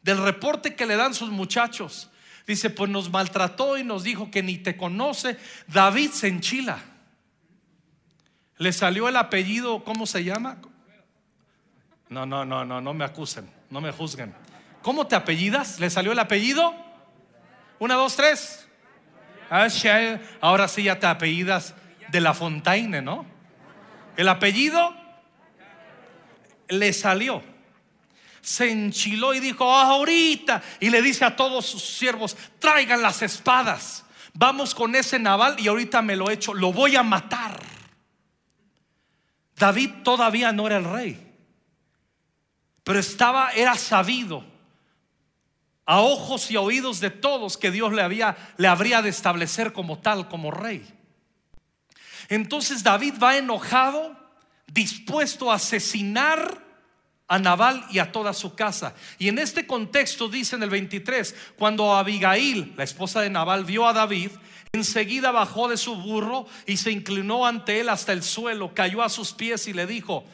del 0.00 0.18
reporte 0.18 0.76
que 0.76 0.86
le 0.86 0.94
dan 0.94 1.12
sus 1.12 1.30
muchachos, 1.30 2.08
dice, 2.46 2.70
pues 2.70 2.88
nos 2.88 3.10
maltrató 3.10 3.76
y 3.76 3.82
nos 3.82 4.04
dijo 4.04 4.30
que 4.30 4.44
ni 4.44 4.58
te 4.58 4.76
conoce. 4.76 5.38
David 5.66 6.10
se 6.10 6.28
enchila. 6.28 6.78
Le 8.58 8.72
salió 8.72 9.08
el 9.08 9.16
apellido, 9.16 9.82
¿cómo 9.82 10.06
se 10.06 10.22
llama? 10.22 10.58
No, 12.08 12.26
no, 12.26 12.44
no, 12.44 12.64
no, 12.64 12.80
no 12.80 12.94
me 12.94 13.04
acusen, 13.04 13.50
no 13.70 13.80
me 13.80 13.90
juzguen. 13.90 14.34
¿Cómo 14.82 15.06
te 15.06 15.16
apellidas? 15.16 15.80
¿Le 15.80 15.90
salió 15.90 16.12
el 16.12 16.18
apellido? 16.18 16.74
Una, 17.78 17.94
dos, 17.94 18.16
tres. 18.16 18.68
Ah, 19.50 19.68
ahora 20.40 20.68
sí 20.68 20.84
ya 20.84 20.98
te 20.98 21.06
apellidas 21.06 21.74
de 22.08 22.20
la 22.20 22.34
Fontaine, 22.34 23.02
¿no? 23.02 23.26
El 24.16 24.28
apellido 24.28 24.94
le 26.68 26.92
salió. 26.92 27.42
Se 28.40 28.70
enchiló 28.70 29.34
y 29.34 29.40
dijo, 29.40 29.74
ah, 29.74 29.88
ahorita. 29.88 30.62
Y 30.80 30.90
le 30.90 31.02
dice 31.02 31.24
a 31.24 31.34
todos 31.34 31.66
sus 31.66 31.82
siervos, 31.82 32.36
traigan 32.58 33.02
las 33.02 33.22
espadas. 33.22 34.04
Vamos 34.34 34.74
con 34.74 34.94
ese 34.94 35.18
naval 35.18 35.56
y 35.58 35.68
ahorita 35.68 36.02
me 36.02 36.16
lo 36.16 36.30
echo, 36.30 36.52
lo 36.54 36.72
voy 36.72 36.96
a 36.96 37.02
matar. 37.02 37.60
David 39.56 39.90
todavía 40.02 40.52
no 40.52 40.66
era 40.66 40.78
el 40.78 40.84
rey, 40.84 41.33
pero 42.84 42.98
estaba, 42.98 43.50
era 43.50 43.74
sabido 43.74 44.44
a 45.86 46.00
ojos 46.00 46.50
y 46.50 46.56
oídos 46.56 47.00
de 47.00 47.10
todos 47.10 47.58
que 47.58 47.70
Dios 47.70 47.92
le 47.92 48.02
había, 48.02 48.36
le 48.56 48.68
habría 48.68 49.02
de 49.02 49.08
establecer 49.08 49.72
como 49.72 49.98
tal, 49.98 50.28
como 50.28 50.50
rey. 50.50 50.86
Entonces 52.28 52.82
David 52.82 53.14
va 53.22 53.36
enojado, 53.36 54.16
dispuesto 54.66 55.50
a 55.50 55.56
asesinar 55.56 56.62
a 57.26 57.38
Nabal 57.38 57.84
y 57.90 57.98
a 57.98 58.12
toda 58.12 58.32
su 58.32 58.54
casa. 58.54 58.94
Y 59.18 59.28
en 59.28 59.38
este 59.38 59.66
contexto 59.66 60.28
dice 60.28 60.56
en 60.56 60.62
el 60.62 60.70
23, 60.70 61.34
cuando 61.58 61.94
Abigail, 61.94 62.74
la 62.76 62.84
esposa 62.84 63.20
de 63.20 63.30
Nabal, 63.30 63.64
vio 63.64 63.86
a 63.86 63.92
David, 63.92 64.30
enseguida 64.72 65.30
bajó 65.30 65.68
de 65.68 65.76
su 65.76 65.96
burro 65.96 66.46
y 66.66 66.76
se 66.76 66.90
inclinó 66.90 67.46
ante 67.46 67.80
él 67.80 67.88
hasta 67.88 68.12
el 68.12 68.22
suelo, 68.22 68.74
cayó 68.74 69.02
a 69.02 69.08
sus 69.08 69.32
pies 69.32 69.68
y 69.68 69.72
le 69.72 69.86
dijo, 69.86 70.24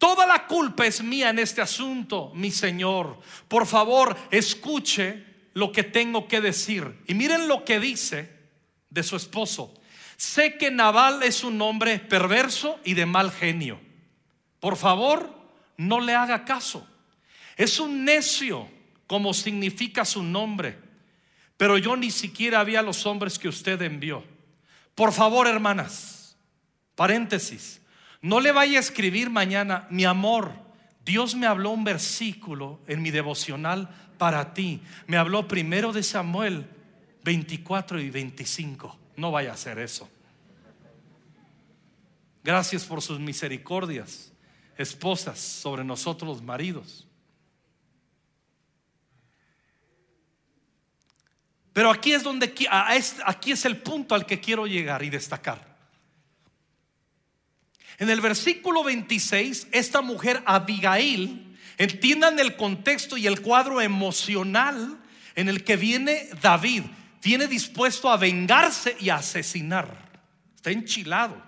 Toda 0.00 0.26
la 0.26 0.46
culpa 0.46 0.86
es 0.86 1.02
mía 1.02 1.28
en 1.28 1.38
este 1.38 1.60
asunto, 1.60 2.32
mi 2.34 2.50
Señor. 2.50 3.20
Por 3.48 3.66
favor, 3.66 4.16
escuche 4.30 5.26
lo 5.52 5.72
que 5.72 5.82
tengo 5.82 6.26
que 6.26 6.40
decir. 6.40 7.02
Y 7.06 7.12
miren 7.12 7.48
lo 7.48 7.66
que 7.66 7.78
dice 7.78 8.34
de 8.88 9.02
su 9.02 9.16
esposo. 9.16 9.74
Sé 10.16 10.56
que 10.56 10.70
Nabal 10.70 11.22
es 11.22 11.44
un 11.44 11.60
hombre 11.60 11.98
perverso 11.98 12.80
y 12.82 12.94
de 12.94 13.04
mal 13.04 13.30
genio. 13.30 13.78
Por 14.58 14.78
favor, 14.78 15.38
no 15.76 16.00
le 16.00 16.14
haga 16.14 16.46
caso. 16.46 16.88
Es 17.58 17.78
un 17.78 18.02
necio, 18.02 18.70
como 19.06 19.34
significa 19.34 20.06
su 20.06 20.22
nombre. 20.22 20.78
Pero 21.58 21.76
yo 21.76 21.94
ni 21.94 22.10
siquiera 22.10 22.60
había 22.60 22.80
los 22.80 23.04
hombres 23.04 23.38
que 23.38 23.48
usted 23.48 23.82
envió. 23.82 24.24
Por 24.94 25.12
favor, 25.12 25.46
hermanas, 25.46 26.38
paréntesis, 26.94 27.82
no 28.22 28.40
le 28.40 28.52
vaya 28.52 28.78
a 28.78 28.80
escribir 28.80 29.30
mañana, 29.30 29.86
mi 29.90 30.04
amor, 30.04 30.52
Dios 31.04 31.34
me 31.34 31.46
habló 31.46 31.70
un 31.70 31.84
versículo 31.84 32.80
en 32.86 33.00
mi 33.02 33.10
devocional 33.10 33.88
para 34.18 34.52
ti. 34.52 34.82
Me 35.06 35.16
habló 35.16 35.48
primero 35.48 35.92
de 35.92 36.02
Samuel 36.02 36.68
24 37.24 38.00
y 38.00 38.10
25. 38.10 38.98
No 39.16 39.30
vaya 39.30 39.50
a 39.50 39.54
hacer 39.54 39.78
eso. 39.78 40.08
Gracias 42.44 42.84
por 42.84 43.02
sus 43.02 43.18
misericordias. 43.18 44.32
esposas 44.76 45.38
sobre 45.38 45.84
nosotros 45.84 46.28
los 46.28 46.42
maridos. 46.42 47.06
Pero 51.72 51.90
aquí 51.90 52.12
es 52.12 52.22
donde 52.22 52.54
aquí 52.70 53.52
es 53.52 53.64
el 53.64 53.76
punto 53.78 54.14
al 54.14 54.26
que 54.26 54.40
quiero 54.40 54.66
llegar 54.66 55.02
y 55.02 55.10
destacar. 55.10 55.69
En 58.00 58.08
el 58.08 58.22
versículo 58.22 58.82
26, 58.82 59.68
esta 59.72 60.00
mujer 60.00 60.42
Abigail, 60.46 61.54
entiendan 61.76 62.38
el 62.38 62.56
contexto 62.56 63.18
y 63.18 63.26
el 63.26 63.42
cuadro 63.42 63.78
emocional 63.82 64.98
en 65.34 65.50
el 65.50 65.62
que 65.64 65.76
viene 65.76 66.30
David, 66.40 66.84
viene 67.22 67.46
dispuesto 67.46 68.10
a 68.10 68.16
vengarse 68.16 68.96
y 68.98 69.10
a 69.10 69.16
asesinar. 69.16 70.08
Está 70.56 70.70
enchilado, 70.70 71.42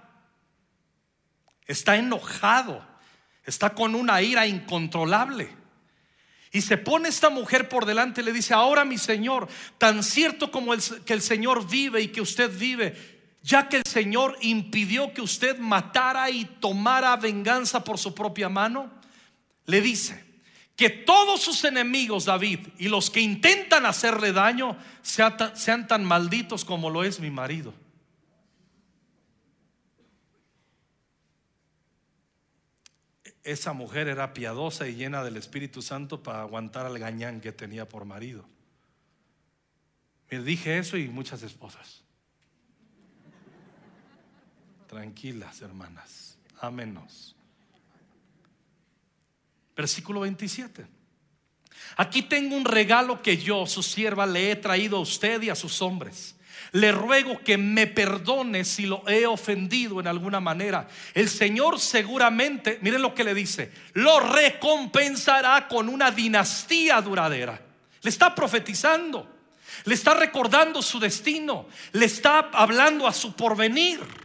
está 1.67 1.97
enojado, 1.97 2.87
está 3.47 3.71
con 3.71 3.95
una 3.95 4.21
ira 4.21 4.47
incontrolable. 4.47 5.57
Y 6.55 6.61
se 6.61 6.77
pone 6.77 7.09
esta 7.09 7.31
mujer 7.31 7.71
por 7.71 7.87
delante 7.87 8.21
y 8.21 8.25
le 8.25 8.33
dice, 8.33 8.53
ahora 8.53 8.85
mi 8.85 8.99
Señor, 8.99 9.49
tan 9.79 10.03
cierto 10.03 10.51
como 10.51 10.75
que 11.07 11.15
el 11.15 11.23
Señor 11.23 11.67
vive 11.67 12.03
y 12.03 12.09
que 12.09 12.21
usted 12.21 12.51
vive, 12.55 13.12
ya 13.43 13.69
que 13.69 13.79
el 13.79 13.85
Señor 13.85 14.37
impidió 14.41 15.13
que 15.13 15.21
usted 15.21 15.59
matara 15.59 16.31
y 16.31 16.45
tomara 16.45 17.17
venganza 17.17 17.83
por 17.83 17.99
su 17.99 18.15
propia 18.15 18.49
mano, 18.49 18.91
le 19.67 19.81
dice 19.81 20.25
que 20.77 20.89
todos 20.91 21.43
sus 21.43 21.65
enemigos, 21.65 22.25
David, 22.25 22.61
y 22.79 22.89
los 22.89 23.11
que 23.11 23.21
intentan 23.21 23.85
hacerle 23.87 24.33
daño, 24.33 24.77
sean 25.03 25.87
tan 25.87 26.05
malditos 26.05 26.65
como 26.65 26.89
lo 26.89 27.05
es 27.05 27.21
mi 27.21 27.31
marido. 27.31 27.75
Esa 33.45 33.73
mujer 33.73 34.07
era 34.07 34.35
piadosa 34.35 34.87
y 34.87 34.95
llena 34.95 35.25
del 35.25 35.37
Espíritu 35.37 35.83
Santo 35.83 36.23
para 36.23 36.43
aguantar 36.43 36.87
al 36.87 36.99
gañán 36.99 37.41
que 37.41 37.51
tenía 37.51 37.89
por 37.89 38.05
marido. 38.05 38.45
Me 40.31 40.41
dije 40.41 40.79
eso 40.79 40.97
y 40.97 41.09
muchas 41.09 41.43
esposas. 41.43 42.02
Tranquilas, 44.93 45.63
hermanas. 45.63 46.37
Amenos. 46.61 47.35
Versículo 49.75 50.21
27. 50.21 50.85
Aquí 51.97 52.21
tengo 52.21 52.55
un 52.55 52.67
regalo 52.67 53.23
que 53.23 53.39
yo, 53.39 53.67
su 53.67 53.83
sierva, 53.83 54.27
le 54.27 54.51
he 54.51 54.57
traído 54.57 54.99
a 54.99 55.01
usted 55.01 55.41
y 55.41 55.49
a 55.49 55.55
sus 55.55 55.81
hombres. 55.81 56.37
Le 56.73 56.93
ruego 56.93 57.41
que 57.41 57.57
me 57.57 57.87
perdone 57.87 58.67
si 58.67 58.85
lo 58.85 59.03
he 59.09 59.25
ofendido 59.25 59.99
en 59.99 60.09
alguna 60.09 60.41
manera. 60.41 60.87
El 61.15 61.31
Señor 61.31 61.81
seguramente, 61.81 62.79
miren 62.83 63.01
lo 63.01 63.15
que 63.15 63.25
le 63.25 63.33
dice, 63.33 63.73
lo 63.95 64.21
recompensará 64.21 65.69
con 65.69 65.89
una 65.89 66.11
dinastía 66.11 67.01
duradera. 67.01 67.59
Le 68.03 68.11
está 68.11 68.35
profetizando, 68.35 69.27
le 69.87 69.95
está 69.95 70.13
recordando 70.13 70.83
su 70.83 71.01
destino, 71.01 71.67
le 71.93 72.05
está 72.05 72.51
hablando 72.53 73.09
a 73.09 73.15
su 73.15 73.33
porvenir. 73.33 74.22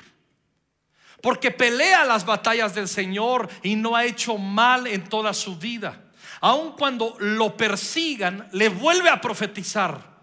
Porque 1.22 1.52
pelea 1.52 2.06
las 2.06 2.26
batallas 2.26 2.76
del 2.76 2.88
Señor 2.88 3.50
y 3.64 3.76
no 3.76 3.96
ha 3.96 4.06
hecho 4.06 4.38
mal 4.38 4.88
en 4.88 5.08
toda 5.10 5.34
su 5.34 5.58
vida. 5.58 6.04
Aun 6.42 6.74
cuando 6.74 7.16
lo 7.20 7.58
persigan, 7.58 8.48
le 8.52 8.70
vuelve 8.70 9.10
a 9.10 9.20
profetizar. 9.20 10.18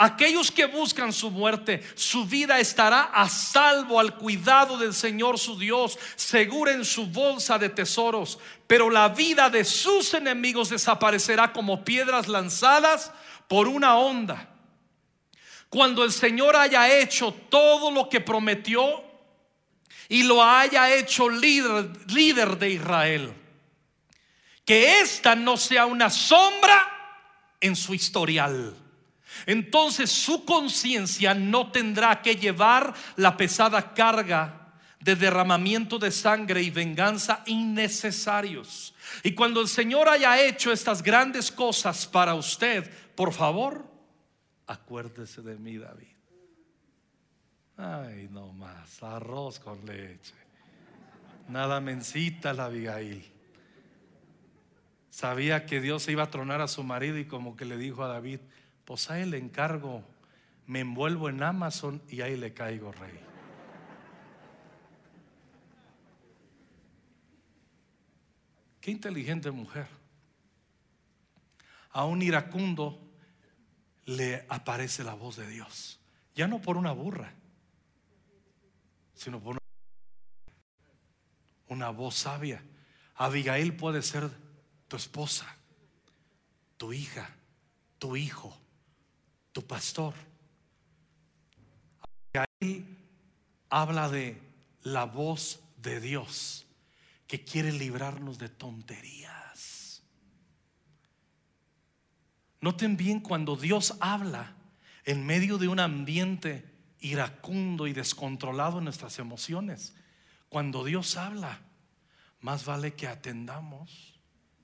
Aquellos 0.00 0.52
que 0.52 0.66
buscan 0.66 1.12
su 1.12 1.28
muerte, 1.28 1.82
su 1.96 2.24
vida 2.24 2.60
estará 2.60 3.10
a 3.12 3.28
salvo 3.28 3.98
al 3.98 4.14
cuidado 4.14 4.78
del 4.78 4.94
Señor 4.94 5.40
su 5.40 5.58
Dios, 5.58 5.98
segura 6.14 6.70
en 6.70 6.84
su 6.84 7.06
bolsa 7.06 7.58
de 7.58 7.68
tesoros. 7.68 8.38
Pero 8.68 8.90
la 8.90 9.08
vida 9.08 9.50
de 9.50 9.64
sus 9.64 10.14
enemigos 10.14 10.68
desaparecerá 10.68 11.52
como 11.52 11.84
piedras 11.84 12.28
lanzadas 12.28 13.10
por 13.48 13.66
una 13.66 13.96
onda. 13.96 14.48
Cuando 15.68 16.04
el 16.04 16.12
Señor 16.12 16.54
haya 16.54 16.96
hecho 16.96 17.34
todo 17.50 17.90
lo 17.90 18.08
que 18.08 18.20
prometió, 18.20 19.02
y 20.08 20.22
lo 20.22 20.42
haya 20.42 20.94
hecho 20.94 21.28
líder, 21.28 21.90
líder 22.10 22.58
de 22.58 22.70
Israel. 22.70 23.32
Que 24.64 25.00
esta 25.00 25.34
no 25.34 25.56
sea 25.56 25.86
una 25.86 26.10
sombra 26.10 26.86
en 27.60 27.76
su 27.76 27.94
historial. 27.94 28.74
Entonces 29.46 30.10
su 30.10 30.44
conciencia 30.44 31.34
no 31.34 31.70
tendrá 31.70 32.22
que 32.22 32.36
llevar 32.36 32.94
la 33.16 33.36
pesada 33.36 33.94
carga 33.94 34.72
de 35.00 35.14
derramamiento 35.14 35.98
de 35.98 36.10
sangre 36.10 36.62
y 36.62 36.70
venganza 36.70 37.42
innecesarios. 37.46 38.94
Y 39.22 39.32
cuando 39.32 39.60
el 39.60 39.68
Señor 39.68 40.08
haya 40.08 40.42
hecho 40.42 40.72
estas 40.72 41.02
grandes 41.02 41.52
cosas 41.52 42.06
para 42.06 42.34
usted, 42.34 42.90
por 43.14 43.32
favor, 43.32 43.86
acuérdese 44.66 45.42
de 45.42 45.56
mí, 45.56 45.78
David. 45.78 46.17
Ay, 47.78 48.28
no 48.32 48.52
más, 48.52 49.00
arroz 49.04 49.60
con 49.60 49.86
leche. 49.86 50.34
Nada 51.48 51.80
mencita 51.80 52.52
la 52.52 52.64
Abigail. 52.64 53.24
Sabía 55.10 55.64
que 55.64 55.80
Dios 55.80 56.08
iba 56.08 56.24
a 56.24 56.30
tronar 56.30 56.60
a 56.60 56.66
su 56.66 56.82
marido 56.82 57.18
y 57.18 57.26
como 57.26 57.56
que 57.56 57.64
le 57.64 57.76
dijo 57.76 58.02
a 58.02 58.08
David, 58.08 58.40
pues 58.84 59.10
a 59.10 59.20
él 59.20 59.30
le 59.30 59.38
encargo, 59.38 60.02
me 60.66 60.80
envuelvo 60.80 61.28
en 61.28 61.40
Amazon 61.40 62.02
y 62.08 62.20
ahí 62.20 62.36
le 62.36 62.52
caigo, 62.52 62.90
rey. 62.90 63.20
Qué 68.80 68.90
inteligente 68.90 69.52
mujer. 69.52 69.86
A 71.92 72.04
un 72.06 72.22
iracundo 72.22 73.00
le 74.04 74.46
aparece 74.48 75.04
la 75.04 75.14
voz 75.14 75.36
de 75.36 75.46
Dios. 75.46 76.00
Ya 76.34 76.48
no 76.48 76.60
por 76.60 76.76
una 76.76 76.92
burra, 76.92 77.32
sino 79.18 79.40
por 79.40 79.58
una, 81.66 81.90
voz 81.90 82.14
sabia. 82.14 82.62
Abigail 83.16 83.76
puede 83.76 84.00
ser 84.00 84.30
tu 84.86 84.96
esposa, 84.96 85.56
tu 86.76 86.92
hija, 86.92 87.28
tu 87.98 88.14
hijo, 88.16 88.56
tu 89.52 89.66
pastor. 89.66 90.14
Abigail 92.32 92.96
habla 93.68 94.08
de 94.08 94.40
la 94.84 95.04
voz 95.04 95.60
de 95.76 96.00
Dios 96.00 96.66
que 97.26 97.44
quiere 97.44 97.72
librarnos 97.72 98.38
de 98.38 98.48
tonterías. 98.48 100.04
Noten 102.60 102.96
bien 102.96 103.18
cuando 103.18 103.56
Dios 103.56 103.96
habla 104.00 104.54
en 105.04 105.26
medio 105.26 105.58
de 105.58 105.66
un 105.66 105.80
ambiente 105.80 106.77
iracundo 107.00 107.86
y 107.86 107.92
descontrolado 107.92 108.78
en 108.78 108.84
nuestras 108.84 109.18
emociones. 109.18 109.94
Cuando 110.48 110.84
Dios 110.84 111.16
habla, 111.16 111.60
más 112.40 112.64
vale 112.64 112.94
que 112.94 113.06
atendamos 113.06 114.20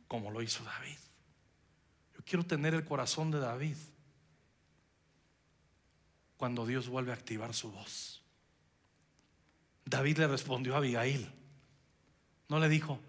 como 0.09 0.31
lo 0.31 0.43
hizo 0.43 0.65
David. 0.65 0.99
Yo 2.17 2.25
quiero 2.25 2.45
tener 2.45 2.75
el 2.75 2.85
corazón 2.85 3.31
de 3.31 3.41
David 3.41 3.77
cuando 6.37 6.67
Dios 6.67 6.89
vuelve 6.89 7.11
a 7.11 7.15
activar 7.15 7.55
su 7.55 7.71
voz. 7.71 8.23
David 9.85 10.19
le 10.19 10.27
respondió 10.29 10.75
a 10.75 10.79
Abigail. 10.79 11.31
No 12.49 12.59
le 12.59 12.69
dijo, 12.69 13.01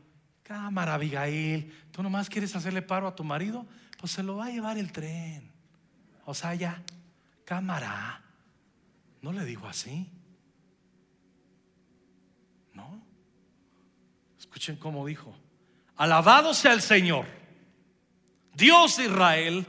cámara 0.44 0.96
Abigail, 0.96 1.74
tú 1.92 2.04
nomás 2.04 2.30
quieres 2.30 2.56
hacerle 2.56 2.82
paro 2.82 3.08
a 3.08 3.16
tu 3.16 3.24
marido, 3.24 3.66
pues 4.00 4.12
se 4.12 4.24
lo 4.24 4.38
va 4.38 4.48
a 4.48 4.52
llevar 4.52 4.78
el 4.78 4.92
tren. 4.92 5.52
O 6.26 6.34
sea, 6.34 6.56
ya, 6.56 6.84
cámara. 7.46 8.25
No 9.26 9.34
le 9.34 9.44
dijo 9.44 9.66
así. 9.66 10.08
No. 12.76 13.04
Escuchen 14.38 14.76
cómo 14.76 15.04
dijo. 15.04 15.36
Alabado 15.96 16.54
sea 16.54 16.74
el 16.74 16.82
Señor, 16.84 17.26
Dios 18.54 18.98
de 18.98 19.06
Israel, 19.06 19.66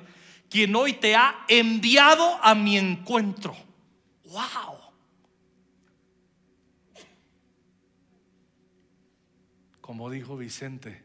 quien 0.51 0.77
hoy 0.77 0.93
te 0.93 1.17
ha 1.17 1.47
enviado 1.49 2.39
a 2.45 2.55
mi 2.55 2.77
encuentro. 2.77 3.57
Wow. 4.25 4.77
Como 9.81 10.11
dijo 10.11 10.37
Vicente, 10.37 11.03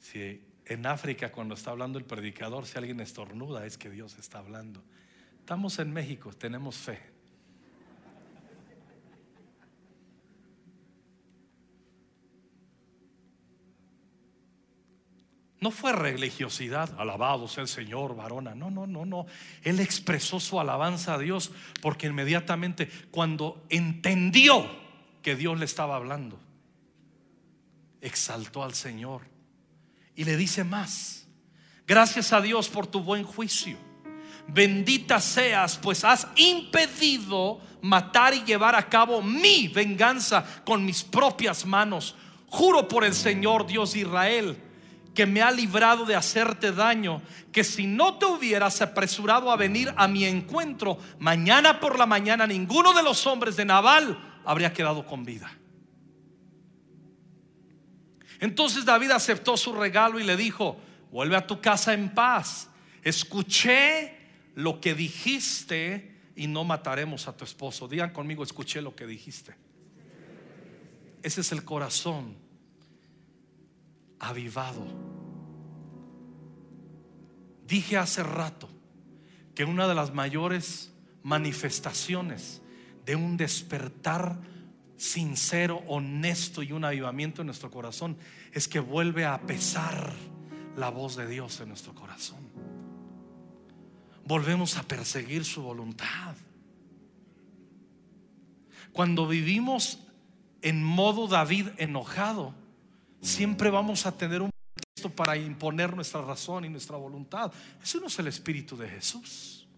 si 0.00 0.42
en 0.64 0.84
África 0.84 1.30
cuando 1.30 1.54
está 1.54 1.70
hablando 1.70 1.96
el 1.96 2.04
predicador, 2.04 2.66
si 2.66 2.76
alguien 2.76 2.98
estornuda, 2.98 3.66
es 3.66 3.78
que 3.78 3.88
Dios 3.88 4.18
está 4.18 4.40
hablando. 4.40 4.82
Estamos 5.38 5.78
en 5.78 5.92
México, 5.92 6.32
tenemos 6.32 6.76
fe. 6.76 7.09
No 15.60 15.70
fue 15.70 15.92
religiosidad, 15.92 16.98
alabado 16.98 17.46
sea 17.46 17.62
el 17.62 17.68
Señor, 17.68 18.16
varona. 18.16 18.54
No, 18.54 18.70
no, 18.70 18.86
no, 18.86 19.04
no. 19.04 19.26
Él 19.62 19.78
expresó 19.80 20.40
su 20.40 20.58
alabanza 20.58 21.14
a 21.14 21.18
Dios 21.18 21.52
porque 21.82 22.06
inmediatamente 22.06 22.88
cuando 23.10 23.62
entendió 23.68 24.66
que 25.22 25.36
Dios 25.36 25.58
le 25.58 25.66
estaba 25.66 25.96
hablando, 25.96 26.40
exaltó 28.00 28.62
al 28.62 28.72
Señor. 28.72 29.22
Y 30.16 30.24
le 30.24 30.38
dice 30.38 30.64
más, 30.64 31.26
gracias 31.86 32.32
a 32.32 32.40
Dios 32.40 32.70
por 32.70 32.86
tu 32.86 33.02
buen 33.02 33.24
juicio. 33.24 33.76
Bendita 34.48 35.20
seas, 35.20 35.76
pues 35.76 36.04
has 36.04 36.26
impedido 36.36 37.60
matar 37.82 38.32
y 38.32 38.44
llevar 38.44 38.74
a 38.74 38.88
cabo 38.88 39.20
mi 39.20 39.68
venganza 39.68 40.62
con 40.64 40.86
mis 40.86 41.04
propias 41.04 41.66
manos. 41.66 42.16
Juro 42.46 42.88
por 42.88 43.04
el 43.04 43.14
Señor 43.14 43.66
Dios 43.66 43.92
de 43.92 44.00
Israel 44.00 44.69
que 45.14 45.26
me 45.26 45.42
ha 45.42 45.50
librado 45.50 46.04
de 46.04 46.14
hacerte 46.14 46.72
daño, 46.72 47.22
que 47.52 47.64
si 47.64 47.86
no 47.86 48.18
te 48.18 48.26
hubieras 48.26 48.80
apresurado 48.80 49.50
a 49.50 49.56
venir 49.56 49.92
a 49.96 50.06
mi 50.08 50.24
encuentro, 50.24 50.98
mañana 51.18 51.80
por 51.80 51.98
la 51.98 52.06
mañana 52.06 52.46
ninguno 52.46 52.92
de 52.92 53.02
los 53.02 53.26
hombres 53.26 53.56
de 53.56 53.64
Nabal 53.64 54.40
habría 54.44 54.72
quedado 54.72 55.06
con 55.06 55.24
vida. 55.24 55.50
Entonces 58.38 58.84
David 58.84 59.10
aceptó 59.10 59.56
su 59.56 59.72
regalo 59.74 60.18
y 60.18 60.24
le 60.24 60.36
dijo, 60.36 60.80
vuelve 61.10 61.36
a 61.36 61.46
tu 61.46 61.60
casa 61.60 61.92
en 61.92 62.14
paz. 62.14 62.70
Escuché 63.02 64.16
lo 64.54 64.80
que 64.80 64.94
dijiste 64.94 66.16
y 66.36 66.46
no 66.46 66.64
mataremos 66.64 67.28
a 67.28 67.36
tu 67.36 67.44
esposo. 67.44 67.86
Digan 67.86 68.12
conmigo, 68.12 68.42
escuché 68.42 68.80
lo 68.80 68.96
que 68.96 69.06
dijiste. 69.06 69.54
Ese 71.22 71.42
es 71.42 71.52
el 71.52 71.64
corazón 71.64 72.34
avivado. 74.20 74.86
Dije 77.66 77.96
hace 77.96 78.22
rato 78.22 78.68
que 79.54 79.64
una 79.64 79.88
de 79.88 79.94
las 79.94 80.12
mayores 80.14 80.92
manifestaciones 81.22 82.62
de 83.04 83.16
un 83.16 83.36
despertar 83.36 84.38
sincero, 84.96 85.82
honesto 85.86 86.62
y 86.62 86.72
un 86.72 86.84
avivamiento 86.84 87.42
en 87.42 87.46
nuestro 87.46 87.70
corazón 87.70 88.16
es 88.52 88.68
que 88.68 88.80
vuelve 88.80 89.24
a 89.24 89.40
pesar 89.40 90.14
la 90.76 90.90
voz 90.90 91.16
de 91.16 91.26
Dios 91.26 91.60
en 91.60 91.68
nuestro 91.68 91.94
corazón. 91.94 92.38
Volvemos 94.24 94.76
a 94.76 94.82
perseguir 94.82 95.44
su 95.44 95.62
voluntad. 95.62 96.36
Cuando 98.92 99.26
vivimos 99.26 100.00
en 100.62 100.84
modo 100.84 101.26
David 101.26 101.68
enojado, 101.78 102.54
siempre 103.20 103.70
vamos 103.70 104.06
a 104.06 104.12
tener 104.12 104.42
un 104.42 104.50
texto 104.74 105.10
para 105.10 105.36
imponer 105.36 105.94
nuestra 105.94 106.22
razón 106.22 106.64
y 106.64 106.68
nuestra 106.68 106.96
voluntad. 106.96 107.52
Eso 107.82 108.00
no 108.00 108.06
es 108.06 108.18
el 108.18 108.28
Espíritu 108.28 108.76
de 108.76 108.88
Jesús. 108.88 109.68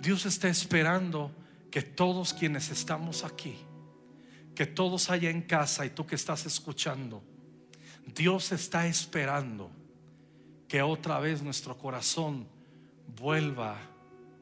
Dios 0.00 0.24
está 0.24 0.48
esperando 0.48 1.30
que 1.70 1.82
todos 1.82 2.32
quienes 2.32 2.70
estamos 2.70 3.22
aquí, 3.22 3.56
que 4.54 4.66
todos 4.66 5.10
allá 5.10 5.28
en 5.28 5.42
casa 5.42 5.84
y 5.84 5.90
tú 5.90 6.06
que 6.06 6.14
estás 6.14 6.46
escuchando, 6.46 7.22
Dios 8.06 8.50
está 8.52 8.86
esperando 8.86 9.70
que 10.68 10.80
otra 10.82 11.18
vez 11.18 11.42
nuestro 11.42 11.76
corazón 11.76 12.48
vuelva 13.20 13.76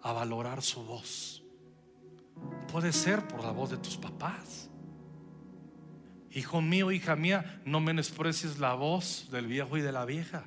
a 0.03 0.13
valorar 0.13 0.63
su 0.63 0.83
voz. 0.85 1.43
Puede 2.71 2.93
ser 2.93 3.27
por 3.27 3.43
la 3.43 3.51
voz 3.51 3.71
de 3.71 3.79
tus 3.79 3.97
papás. 3.97 4.71
Hijo 6.31 6.61
mío, 6.61 6.93
hija 6.93 7.17
mía, 7.17 7.61
no 7.65 7.81
menosprecies 7.81 8.59
la 8.59 8.75
voz 8.75 9.29
del 9.31 9.47
viejo 9.47 9.77
y 9.77 9.81
de 9.81 9.93
la 9.93 10.05
vieja. 10.05 10.45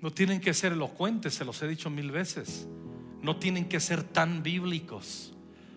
No 0.00 0.12
tienen 0.12 0.40
que 0.40 0.54
ser 0.54 0.72
elocuentes, 0.72 1.34
se 1.34 1.44
los 1.44 1.60
he 1.62 1.68
dicho 1.68 1.90
mil 1.90 2.10
veces. 2.10 2.66
No 3.22 3.36
tienen 3.36 3.68
que 3.68 3.80
ser 3.80 4.02
tan 4.02 4.42
bíblicos. 4.42 5.34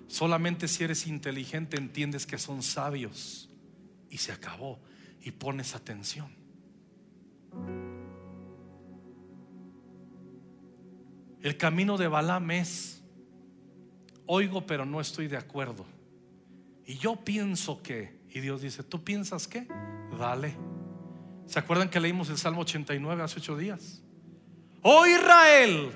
Solamente 0.08 0.68
si 0.68 0.84
eres 0.84 1.08
inteligente 1.08 1.78
entiendes 1.78 2.26
que 2.26 2.38
son 2.38 2.64
sabios. 2.64 3.50
Y 4.10 4.18
se 4.18 4.32
acabó. 4.32 4.80
Y 5.22 5.32
pones 5.32 5.76
atención. 5.76 6.30
El 11.44 11.58
camino 11.58 11.98
de 11.98 12.08
Balaam 12.08 12.50
es, 12.52 13.04
oigo 14.26 14.66
pero 14.66 14.86
no 14.86 15.02
estoy 15.02 15.28
de 15.28 15.36
acuerdo. 15.36 15.86
Y 16.86 16.98
yo 16.98 17.18
pienso 17.18 17.84
que, 17.84 18.18
y 18.30 18.40
Dios 18.40 18.62
dice, 18.62 18.82
¿tú 18.82 19.04
piensas 19.04 19.48
qué? 19.48 19.68
Dale. 20.18 20.56
¿Se 21.46 21.60
acuerdan 21.60 21.90
que 21.90 22.00
leímos 22.00 22.30
el 22.30 22.38
Salmo 22.38 22.62
89 22.62 23.22
hace 23.22 23.40
ocho 23.40 23.58
días? 23.58 24.02
oh 24.84 25.06
Israel, 25.06 25.92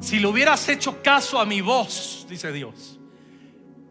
si 0.00 0.18
le 0.18 0.26
hubieras 0.26 0.68
hecho 0.68 1.00
caso 1.02 1.40
a 1.40 1.46
mi 1.46 1.60
voz, 1.60 2.26
dice 2.28 2.52
Dios, 2.52 2.98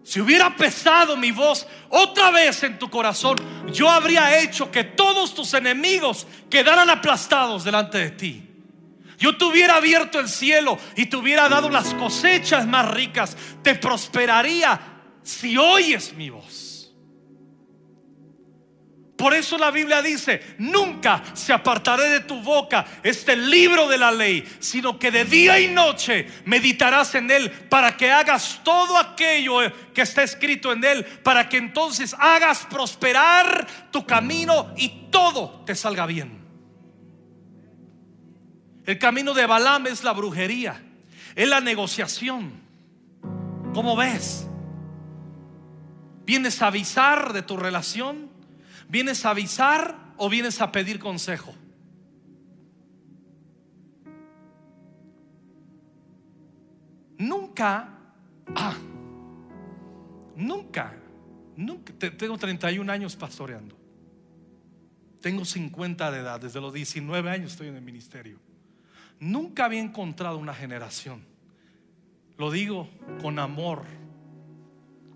si 0.03 0.19
hubiera 0.21 0.55
pesado 0.55 1.15
mi 1.15 1.31
voz 1.31 1.67
otra 1.89 2.31
vez 2.31 2.63
en 2.63 2.77
tu 2.79 2.89
corazón, 2.89 3.37
yo 3.73 3.89
habría 3.89 4.41
hecho 4.41 4.71
que 4.71 4.83
todos 4.83 5.33
tus 5.33 5.53
enemigos 5.53 6.27
quedaran 6.49 6.89
aplastados 6.89 7.63
delante 7.63 7.97
de 7.97 8.11
ti. 8.11 8.46
Yo 9.17 9.35
te 9.35 9.45
hubiera 9.45 9.77
abierto 9.77 10.19
el 10.19 10.29
cielo 10.29 10.77
y 10.95 11.07
te 11.07 11.17
hubiera 11.17 11.49
dado 11.49 11.69
las 11.69 11.93
cosechas 11.95 12.67
más 12.67 12.91
ricas. 12.91 13.35
Te 13.63 13.75
prosperaría 13.75 14.79
si 15.23 15.57
oyes 15.57 16.13
mi 16.13 16.29
voz. 16.29 16.67
Por 19.17 19.33
eso 19.33 19.57
la 19.57 19.71
Biblia 19.71 20.03
dice, 20.03 20.55
nunca 20.59 21.23
se 21.33 21.51
apartaré 21.51 22.07
de 22.09 22.19
tu 22.19 22.39
boca 22.41 22.85
este 23.01 23.35
libro 23.35 23.87
de 23.87 23.97
la 23.97 24.11
ley, 24.11 24.47
sino 24.59 24.99
que 24.99 25.09
de 25.09 25.25
día 25.25 25.59
y 25.59 25.67
noche 25.69 26.27
meditarás 26.45 27.15
en 27.15 27.31
él 27.31 27.49
para 27.49 27.97
que 27.97 28.11
hagas 28.11 28.61
todo 28.63 28.95
aquello 28.95 29.57
que 29.91 30.03
está 30.03 30.21
escrito 30.21 30.71
en 30.71 30.83
él, 30.83 31.03
para 31.03 31.49
que 31.49 31.57
entonces 31.57 32.15
hagas 32.19 32.67
prosperar 32.69 33.65
tu 33.89 34.05
camino 34.05 34.71
y 34.77 35.09
todo 35.09 35.63
te 35.65 35.73
salga 35.73 36.05
bien. 36.05 36.46
El 38.87 38.97
camino 38.99 39.33
de 39.33 39.45
Balaam 39.45 39.85
es 39.87 40.05
la 40.05 40.13
brujería, 40.13 40.81
es 41.35 41.49
la 41.49 41.59
negociación. 41.59 42.53
¿Cómo 43.73 43.97
ves? 43.97 44.47
¿Vienes 46.25 46.61
a 46.61 46.67
avisar 46.67 47.33
de 47.33 47.41
tu 47.41 47.57
relación? 47.57 48.29
¿Vienes 48.87 49.25
a 49.25 49.31
avisar 49.31 50.13
o 50.15 50.29
vienes 50.29 50.61
a 50.61 50.71
pedir 50.71 50.99
consejo? 50.99 51.53
Nunca, 57.17 57.89
ah, 58.55 58.75
nunca, 60.37 60.95
nunca, 61.57 61.91
tengo 62.17 62.37
31 62.37 62.89
años 62.89 63.17
pastoreando. 63.17 63.77
Tengo 65.19 65.43
50 65.43 66.09
de 66.09 66.19
edad, 66.19 66.39
desde 66.39 66.61
los 66.61 66.71
19 66.71 67.29
años 67.29 67.51
estoy 67.51 67.67
en 67.67 67.75
el 67.75 67.81
ministerio. 67.81 68.46
Nunca 69.19 69.65
había 69.65 69.79
encontrado 69.79 70.37
una 70.37 70.53
generación, 70.53 71.23
lo 72.37 72.51
digo 72.51 72.89
con 73.21 73.39
amor, 73.39 73.83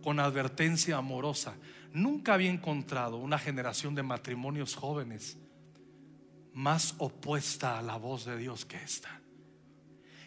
con 0.04 0.20
advertencia 0.20 0.98
amorosa. 0.98 1.56
Nunca 1.94 2.34
había 2.34 2.50
encontrado 2.50 3.18
una 3.18 3.38
generación 3.38 3.94
de 3.96 4.04
matrimonios 4.04 4.76
jóvenes 4.76 5.38
más 6.54 6.96
opuesta 6.98 7.78
a 7.78 7.82
la 7.82 7.98
voz 7.98 8.26
de 8.26 8.38
Dios 8.38 8.66
que 8.66 8.78
esta. 8.78 9.22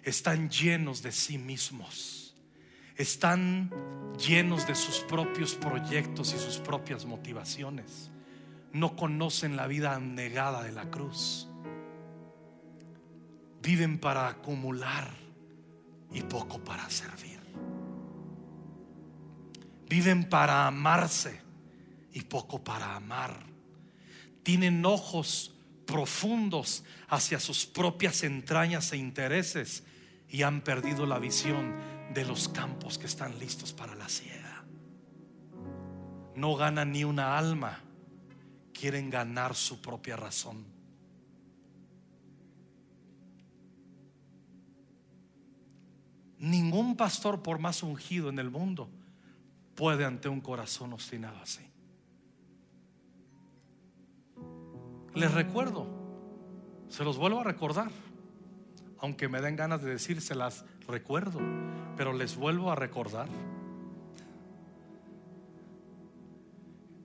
Están 0.03 0.51
llenos 0.51 1.03
de 1.03 1.13
sí 1.13 1.39
mismos. 1.39 2.37
Están 2.97 3.71
llenos 4.17 4.67
de 4.67 4.75
sus 4.75 5.01
propios 5.01 5.55
proyectos 5.55 6.33
y 6.35 6.39
sus 6.39 6.59
propias 6.59 7.05
motivaciones. 7.05 8.11
No 8.73 8.97
conocen 8.97 9.57
la 9.57 9.67
vida 9.67 9.99
negada 9.99 10.63
de 10.63 10.73
la 10.73 10.91
cruz. 10.91 11.49
Viven 13.65 13.99
para 13.99 14.29
acumular 14.29 15.09
y 16.13 16.21
poco 16.21 16.63
para 16.63 16.91
servir. 16.91 17.41
Viven 19.89 20.29
para 20.29 20.67
amarse 20.67 21.41
y 22.13 22.21
poco 22.21 22.63
para 22.63 22.95
amar. 22.95 23.47
Tienen 24.43 24.85
ojos 24.85 25.55
profundos 25.87 26.85
hacia 27.09 27.41
sus 27.41 27.65
propias 27.65 28.23
entrañas 28.23 28.93
e 28.93 28.99
intereses 28.99 29.85
y 30.29 30.43
han 30.43 30.61
perdido 30.61 31.07
la 31.07 31.19
visión 31.19 31.75
de 32.13 32.27
los 32.27 32.51
campos 32.51 32.99
que 32.99 33.07
están 33.07 33.39
listos 33.39 33.73
para 33.73 33.95
la 33.95 34.11
siega. 34.11 34.63
No 36.37 36.55
ganan 36.55 36.93
ni 36.93 37.05
una 37.05 37.39
alma, 37.39 37.81
quieren 38.75 39.09
ganar 39.09 39.55
su 39.55 39.81
propia 39.81 40.17
razón. 40.17 40.67
Ningún 46.45 46.95
pastor, 46.95 47.43
por 47.43 47.59
más 47.59 47.83
ungido 47.83 48.29
en 48.29 48.39
el 48.39 48.51
mundo, 48.51 48.91
puede 49.75 50.05
ante 50.05 50.29
un 50.29 50.43
corazón 50.43 50.93
obstinado 50.93 51.39
así. 51.39 51.63
Les 55.15 55.33
recuerdo, 55.33 55.87
se 56.89 57.03
los 57.03 57.17
vuelvo 57.17 57.41
a 57.41 57.45
recordar. 57.45 57.91
aunque 58.99 59.29
me 59.29 59.41
den 59.43 59.57
ganas 59.57 59.83
de 59.83 59.91
decírselas, 59.91 60.65
recuerdo, 60.87 61.39
pero 61.95 62.15
les 62.15 62.37
vuelvo 62.37 62.71
a 62.71 62.75
recordar. 62.75 63.29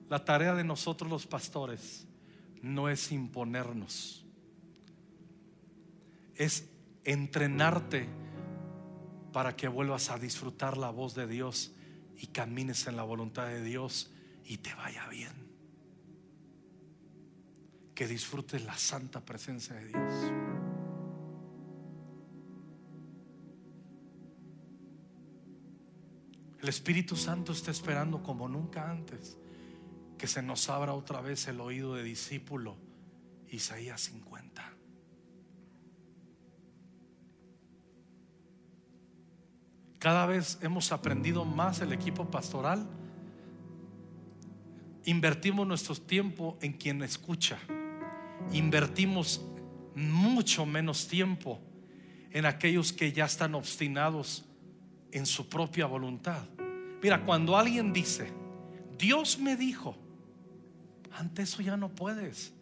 La 0.08 0.24
tarea 0.24 0.54
de 0.54 0.64
nosotros 0.64 1.10
los 1.10 1.26
pastores 1.26 2.06
no 2.62 2.88
es 2.88 3.12
imponernos, 3.12 4.24
es 6.36 6.70
entrenarte 7.04 8.08
para 9.32 9.56
que 9.56 9.68
vuelvas 9.68 10.10
a 10.10 10.18
disfrutar 10.18 10.76
la 10.76 10.90
voz 10.90 11.14
de 11.14 11.26
Dios 11.26 11.72
y 12.16 12.28
camines 12.28 12.86
en 12.86 12.96
la 12.96 13.02
voluntad 13.02 13.46
de 13.46 13.62
Dios 13.62 14.10
y 14.44 14.58
te 14.58 14.74
vaya 14.74 15.06
bien. 15.08 15.32
Que 17.94 18.06
disfrutes 18.06 18.64
la 18.64 18.76
santa 18.76 19.24
presencia 19.24 19.74
de 19.74 19.86
Dios. 19.86 20.14
El 26.60 26.68
Espíritu 26.68 27.16
Santo 27.16 27.52
está 27.52 27.70
esperando 27.70 28.22
como 28.22 28.48
nunca 28.48 28.90
antes 28.90 29.38
que 30.18 30.26
se 30.26 30.42
nos 30.42 30.68
abra 30.68 30.92
otra 30.92 31.22
vez 31.22 31.48
el 31.48 31.60
oído 31.60 31.94
de 31.94 32.02
discípulo. 32.02 32.76
Isaías 33.48 34.02
50. 34.02 34.69
Cada 40.00 40.24
vez 40.24 40.58
hemos 40.62 40.92
aprendido 40.92 41.44
más 41.44 41.82
el 41.82 41.92
equipo 41.92 42.24
pastoral. 42.24 42.88
Invertimos 45.04 45.66
nuestro 45.66 45.94
tiempo 45.94 46.56
en 46.62 46.72
quien 46.72 47.02
escucha. 47.02 47.58
Invertimos 48.50 49.42
mucho 49.94 50.64
menos 50.64 51.06
tiempo 51.06 51.60
en 52.30 52.46
aquellos 52.46 52.94
que 52.94 53.12
ya 53.12 53.26
están 53.26 53.54
obstinados 53.54 54.46
en 55.12 55.26
su 55.26 55.50
propia 55.50 55.84
voluntad. 55.84 56.44
Mira, 57.02 57.26
cuando 57.26 57.58
alguien 57.58 57.92
dice, 57.92 58.32
Dios 58.96 59.38
me 59.38 59.54
dijo, 59.54 59.98
ante 61.12 61.42
eso 61.42 61.60
ya 61.60 61.76
no 61.76 61.90
puedes. 61.90 62.54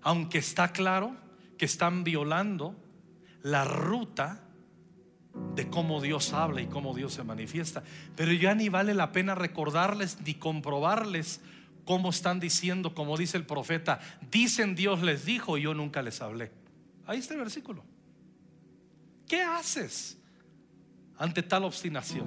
Aunque 0.00 0.38
está 0.38 0.72
claro 0.72 1.14
que 1.58 1.66
están 1.66 2.02
violando 2.02 2.74
la 3.42 3.64
ruta 3.64 4.47
de 5.54 5.68
cómo 5.68 6.00
Dios 6.00 6.32
habla 6.32 6.60
y 6.60 6.66
cómo 6.66 6.94
Dios 6.94 7.14
se 7.14 7.24
manifiesta. 7.24 7.82
Pero 8.14 8.32
ya 8.32 8.54
ni 8.54 8.68
vale 8.68 8.94
la 8.94 9.12
pena 9.12 9.34
recordarles 9.34 10.18
ni 10.24 10.34
comprobarles 10.34 11.40
cómo 11.84 12.10
están 12.10 12.38
diciendo, 12.38 12.94
como 12.94 13.16
dice 13.16 13.36
el 13.36 13.46
profeta, 13.46 13.98
dicen 14.30 14.74
Dios 14.74 15.02
les 15.02 15.24
dijo 15.24 15.58
y 15.58 15.62
yo 15.62 15.74
nunca 15.74 16.02
les 16.02 16.20
hablé. 16.20 16.52
Ahí 17.06 17.18
está 17.18 17.34
el 17.34 17.40
versículo. 17.40 17.82
¿Qué 19.26 19.42
haces 19.42 20.18
ante 21.16 21.42
tal 21.42 21.64
obstinación? 21.64 22.26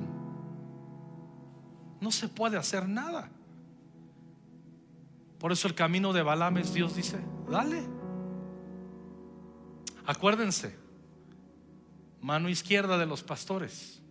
No 2.02 2.12
se 2.12 2.28
puede 2.28 2.58
hacer 2.58 2.90
nada. 2.90 3.30
Por 5.40 5.52
eso 5.52 5.68
el 5.68 5.76
camino 5.76 6.12
de 6.12 6.24
Balaam 6.24 6.58
es 6.58 6.74
Dios 6.74 6.96
dice, 6.96 7.20
dale. 7.50 7.82
Acuérdense, 10.06 10.81
mano 12.22 12.50
izquierda 12.50 12.98
de 12.98 13.06
los 13.06 13.24
pastores. 13.24 14.02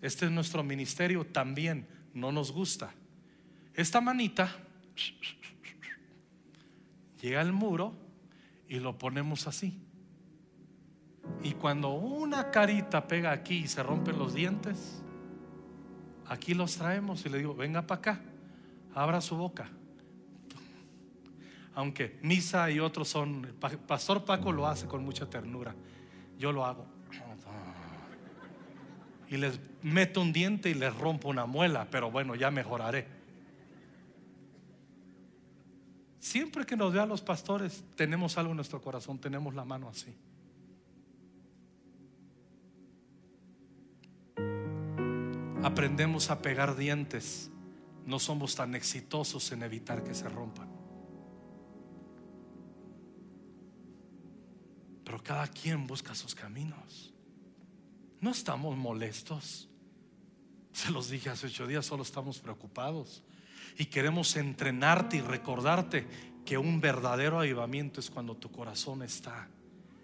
Este 0.00 0.26
es 0.26 0.30
nuestro 0.30 0.62
ministerio 0.62 1.26
también, 1.26 1.86
no 2.14 2.32
nos 2.32 2.52
gusta. 2.52 2.94
Esta 3.74 4.00
manita 4.00 4.56
llega 7.20 7.40
al 7.40 7.52
muro 7.52 7.94
y 8.68 8.80
lo 8.80 8.96
ponemos 8.96 9.46
así. 9.46 9.78
Y 11.42 11.52
cuando 11.52 11.90
una 11.90 12.50
carita 12.50 13.06
pega 13.06 13.32
aquí 13.32 13.58
y 13.58 13.68
se 13.68 13.82
rompen 13.82 14.18
los 14.18 14.34
dientes, 14.34 15.02
aquí 16.26 16.54
los 16.54 16.76
traemos 16.76 17.24
y 17.26 17.28
le 17.28 17.38
digo, 17.38 17.54
venga 17.54 17.86
para 17.86 17.98
acá, 17.98 18.20
abra 18.94 19.20
su 19.20 19.36
boca. 19.36 19.68
Aunque 21.74 22.18
Misa 22.22 22.70
y 22.70 22.80
otros 22.80 23.08
son, 23.08 23.54
Pastor 23.86 24.24
Paco 24.24 24.50
lo 24.50 24.66
hace 24.66 24.86
con 24.86 25.04
mucha 25.04 25.28
ternura 25.28 25.74
yo 26.38 26.52
lo 26.52 26.64
hago. 26.64 26.86
Y 29.28 29.36
les 29.36 29.60
meto 29.82 30.22
un 30.22 30.32
diente 30.32 30.70
y 30.70 30.74
les 30.74 30.94
rompo 30.96 31.28
una 31.28 31.44
muela, 31.44 31.88
pero 31.90 32.10
bueno, 32.10 32.34
ya 32.34 32.50
mejoraré. 32.50 33.06
Siempre 36.18 36.64
que 36.64 36.76
nos 36.76 36.92
vean 36.92 37.08
los 37.08 37.20
pastores, 37.20 37.84
tenemos 37.94 38.38
algo 38.38 38.50
en 38.52 38.56
nuestro 38.56 38.80
corazón, 38.80 39.18
tenemos 39.18 39.54
la 39.54 39.64
mano 39.64 39.88
así. 39.88 40.14
Aprendemos 45.62 46.30
a 46.30 46.40
pegar 46.40 46.76
dientes, 46.76 47.50
no 48.06 48.18
somos 48.18 48.54
tan 48.54 48.74
exitosos 48.74 49.52
en 49.52 49.62
evitar 49.62 50.02
que 50.04 50.14
se 50.14 50.28
rompan. 50.28 50.77
Pero 55.08 55.22
cada 55.22 55.46
quien 55.46 55.86
busca 55.86 56.14
sus 56.14 56.34
caminos. 56.34 57.14
No 58.20 58.30
estamos 58.30 58.76
molestos. 58.76 59.66
Se 60.70 60.90
los 60.90 61.08
dije 61.08 61.30
hace 61.30 61.46
ocho 61.46 61.66
días, 61.66 61.86
solo 61.86 62.02
estamos 62.02 62.40
preocupados. 62.40 63.22
Y 63.78 63.86
queremos 63.86 64.36
entrenarte 64.36 65.16
y 65.16 65.20
recordarte 65.22 66.06
que 66.44 66.58
un 66.58 66.82
verdadero 66.82 67.40
avivamiento 67.40 68.00
es 68.00 68.10
cuando 68.10 68.36
tu 68.36 68.50
corazón 68.52 69.02
está 69.02 69.48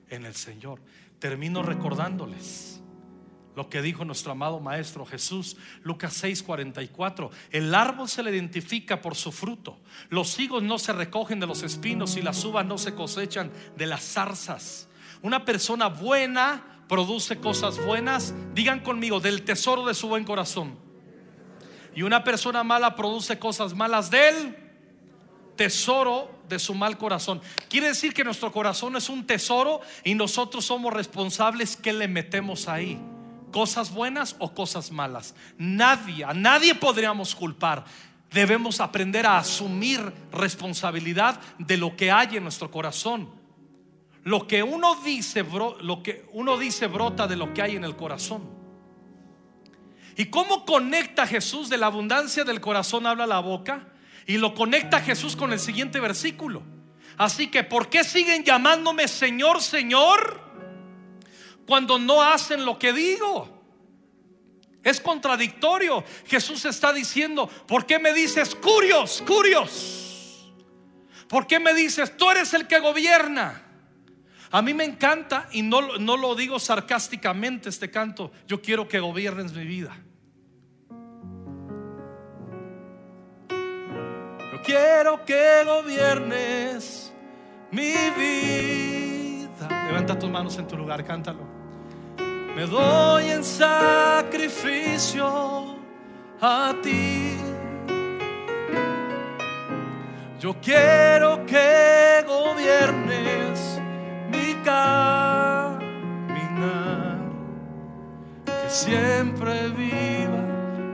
en 0.08 0.24
el 0.24 0.34
Señor. 0.34 0.80
Termino 1.18 1.62
recordándoles 1.62 2.80
lo 3.56 3.68
que 3.68 3.82
dijo 3.82 4.06
nuestro 4.06 4.32
amado 4.32 4.58
Maestro 4.58 5.04
Jesús, 5.04 5.58
Lucas 5.82 6.14
6:44. 6.24 7.30
El 7.50 7.74
árbol 7.74 8.08
se 8.08 8.22
le 8.22 8.30
identifica 8.30 9.02
por 9.02 9.16
su 9.16 9.32
fruto. 9.32 9.78
Los 10.08 10.38
higos 10.38 10.62
no 10.62 10.78
se 10.78 10.94
recogen 10.94 11.40
de 11.40 11.46
los 11.46 11.62
espinos 11.62 12.16
y 12.16 12.22
las 12.22 12.42
uvas 12.42 12.64
no 12.64 12.78
se 12.78 12.94
cosechan 12.94 13.52
de 13.76 13.84
las 13.84 14.02
zarzas. 14.02 14.88
Una 15.24 15.42
persona 15.46 15.88
buena 15.88 16.62
produce 16.86 17.38
cosas 17.38 17.82
buenas. 17.82 18.34
Digan 18.52 18.80
conmigo, 18.80 19.20
del 19.20 19.42
tesoro 19.42 19.86
de 19.86 19.94
su 19.94 20.06
buen 20.06 20.22
corazón. 20.22 20.78
Y 21.94 22.02
una 22.02 22.22
persona 22.22 22.62
mala 22.62 22.94
produce 22.94 23.38
cosas 23.38 23.72
malas 23.72 24.10
del 24.10 24.54
tesoro 25.56 26.30
de 26.46 26.58
su 26.58 26.74
mal 26.74 26.98
corazón. 26.98 27.40
Quiere 27.70 27.86
decir 27.86 28.12
que 28.12 28.22
nuestro 28.22 28.52
corazón 28.52 28.96
es 28.96 29.08
un 29.08 29.26
tesoro 29.26 29.80
y 30.04 30.14
nosotros 30.14 30.66
somos 30.66 30.92
responsables 30.92 31.74
que 31.74 31.94
le 31.94 32.06
metemos 32.06 32.68
ahí. 32.68 33.00
Cosas 33.50 33.94
buenas 33.94 34.36
o 34.40 34.52
cosas 34.52 34.90
malas. 34.90 35.34
Nadie, 35.56 36.26
nadie 36.34 36.74
podríamos 36.74 37.34
culpar. 37.34 37.86
Debemos 38.30 38.78
aprender 38.78 39.24
a 39.24 39.38
asumir 39.38 40.02
responsabilidad 40.32 41.40
de 41.58 41.78
lo 41.78 41.96
que 41.96 42.12
hay 42.12 42.36
en 42.36 42.42
nuestro 42.42 42.70
corazón. 42.70 43.42
Lo 44.24 44.46
que 44.46 44.62
uno 44.62 44.96
dice, 45.04 45.44
lo 45.44 46.02
que 46.02 46.26
uno 46.32 46.56
dice 46.56 46.86
brota 46.86 47.26
de 47.26 47.36
lo 47.36 47.52
que 47.52 47.60
hay 47.62 47.76
en 47.76 47.84
el 47.84 47.94
corazón. 47.94 48.48
¿Y 50.16 50.26
cómo 50.26 50.64
conecta 50.64 51.26
Jesús 51.26 51.68
de 51.68 51.76
la 51.76 51.86
abundancia 51.86 52.44
del 52.44 52.60
corazón 52.60 53.06
habla 53.06 53.26
la 53.26 53.40
boca? 53.40 53.88
Y 54.26 54.38
lo 54.38 54.54
conecta 54.54 55.00
Jesús 55.00 55.36
con 55.36 55.52
el 55.52 55.60
siguiente 55.60 56.00
versículo. 56.00 56.62
Así 57.18 57.48
que, 57.48 57.64
¿por 57.64 57.90
qué 57.90 58.02
siguen 58.02 58.44
llamándome 58.44 59.08
Señor, 59.08 59.60
Señor? 59.60 60.40
Cuando 61.66 61.98
no 61.98 62.22
hacen 62.22 62.64
lo 62.64 62.78
que 62.78 62.92
digo. 62.94 63.62
Es 64.82 65.00
contradictorio. 65.00 66.02
Jesús 66.26 66.64
está 66.64 66.92
diciendo, 66.92 67.46
¿por 67.66 67.84
qué 67.84 67.98
me 67.98 68.14
dices 68.14 68.54
curios, 68.54 69.22
curios? 69.26 70.52
¿Por 71.28 71.46
qué 71.46 71.58
me 71.58 71.74
dices, 71.74 72.16
tú 72.16 72.30
eres 72.30 72.54
el 72.54 72.66
que 72.66 72.78
gobierna? 72.80 73.63
A 74.54 74.62
mí 74.62 74.72
me 74.72 74.84
encanta 74.84 75.48
y 75.50 75.62
no, 75.62 75.98
no 75.98 76.16
lo 76.16 76.36
digo 76.36 76.60
sarcásticamente 76.60 77.70
este 77.70 77.90
canto. 77.90 78.30
Yo 78.46 78.62
quiero 78.62 78.86
que 78.86 79.00
gobiernes 79.00 79.52
mi 79.52 79.64
vida. 79.64 79.96
Yo 83.48 84.62
quiero 84.64 85.24
que 85.24 85.64
gobiernes 85.66 87.12
mi 87.72 87.94
vida. 88.16 89.88
Levanta 89.88 90.16
tus 90.16 90.30
manos 90.30 90.56
en 90.56 90.68
tu 90.68 90.76
lugar, 90.76 91.04
cántalo. 91.04 91.42
Me 92.54 92.64
doy 92.66 93.30
en 93.30 93.42
sacrificio 93.42 95.24
a 96.40 96.72
ti. 96.80 97.34
Yo 100.38 100.54
quiero 100.62 101.44
que 101.44 102.24
gobiernes 102.24 103.43
caminar, 104.64 105.84
que 108.44 108.70
siempre 108.70 109.68
viva 109.68 110.42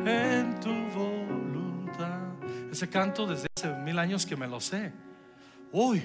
en 0.04 0.60
tu 0.60 0.74
voluntad. 0.98 2.18
Ese 2.70 2.88
canto 2.88 3.26
desde 3.26 3.46
hace 3.56 3.72
mil 3.76 3.98
años 3.98 4.26
que 4.26 4.36
me 4.36 4.46
lo 4.48 4.60
sé. 4.60 4.92
Uy, 5.72 6.02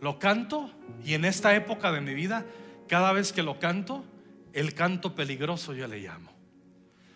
lo 0.00 0.18
canto 0.18 0.70
y 1.04 1.14
en 1.14 1.24
esta 1.24 1.54
época 1.54 1.90
de 1.92 2.00
mi 2.00 2.14
vida 2.14 2.44
Cada 2.88 3.12
vez 3.12 3.32
que 3.32 3.42
lo 3.42 3.58
canto, 3.58 4.04
el 4.52 4.74
canto 4.74 5.14
peligroso 5.14 5.72
yo 5.72 5.86
le 5.88 6.00
llamo. 6.00 6.30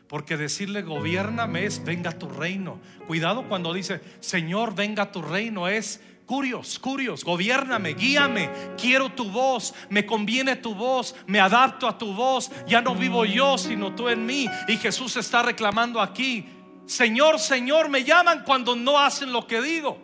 Porque 0.08 0.38
decirle 0.38 0.80
gobiername 0.80 1.66
es 1.66 1.84
venga 1.84 2.12
tu 2.12 2.30
reino. 2.30 2.80
Cuidado 3.06 3.46
cuando 3.46 3.74
dice 3.74 4.00
Señor 4.20 4.74
venga 4.74 5.12
tu 5.12 5.20
reino 5.20 5.68
es 5.68 6.00
curios, 6.26 6.78
curios, 6.78 7.24
gobiername, 7.24 7.94
guíame, 7.94 8.50
quiero 8.76 9.10
tu 9.10 9.30
voz, 9.30 9.72
me 9.88 10.04
conviene 10.04 10.56
tu 10.56 10.74
voz, 10.74 11.14
me 11.26 11.40
adapto 11.40 11.86
a 11.88 11.96
tu 11.96 12.12
voz, 12.12 12.50
ya 12.66 12.82
no 12.82 12.94
vivo 12.94 13.24
yo, 13.24 13.56
sino 13.56 13.94
tú 13.94 14.08
en 14.08 14.26
mí. 14.26 14.48
Y 14.66 14.76
Jesús 14.76 15.16
está 15.16 15.42
reclamando 15.42 16.00
aquí, 16.00 16.46
Señor, 16.84 17.38
Señor, 17.38 17.88
me 17.88 18.04
llaman 18.04 18.42
cuando 18.44 18.74
no 18.76 18.98
hacen 18.98 19.32
lo 19.32 19.46
que 19.46 19.62
digo. 19.62 19.98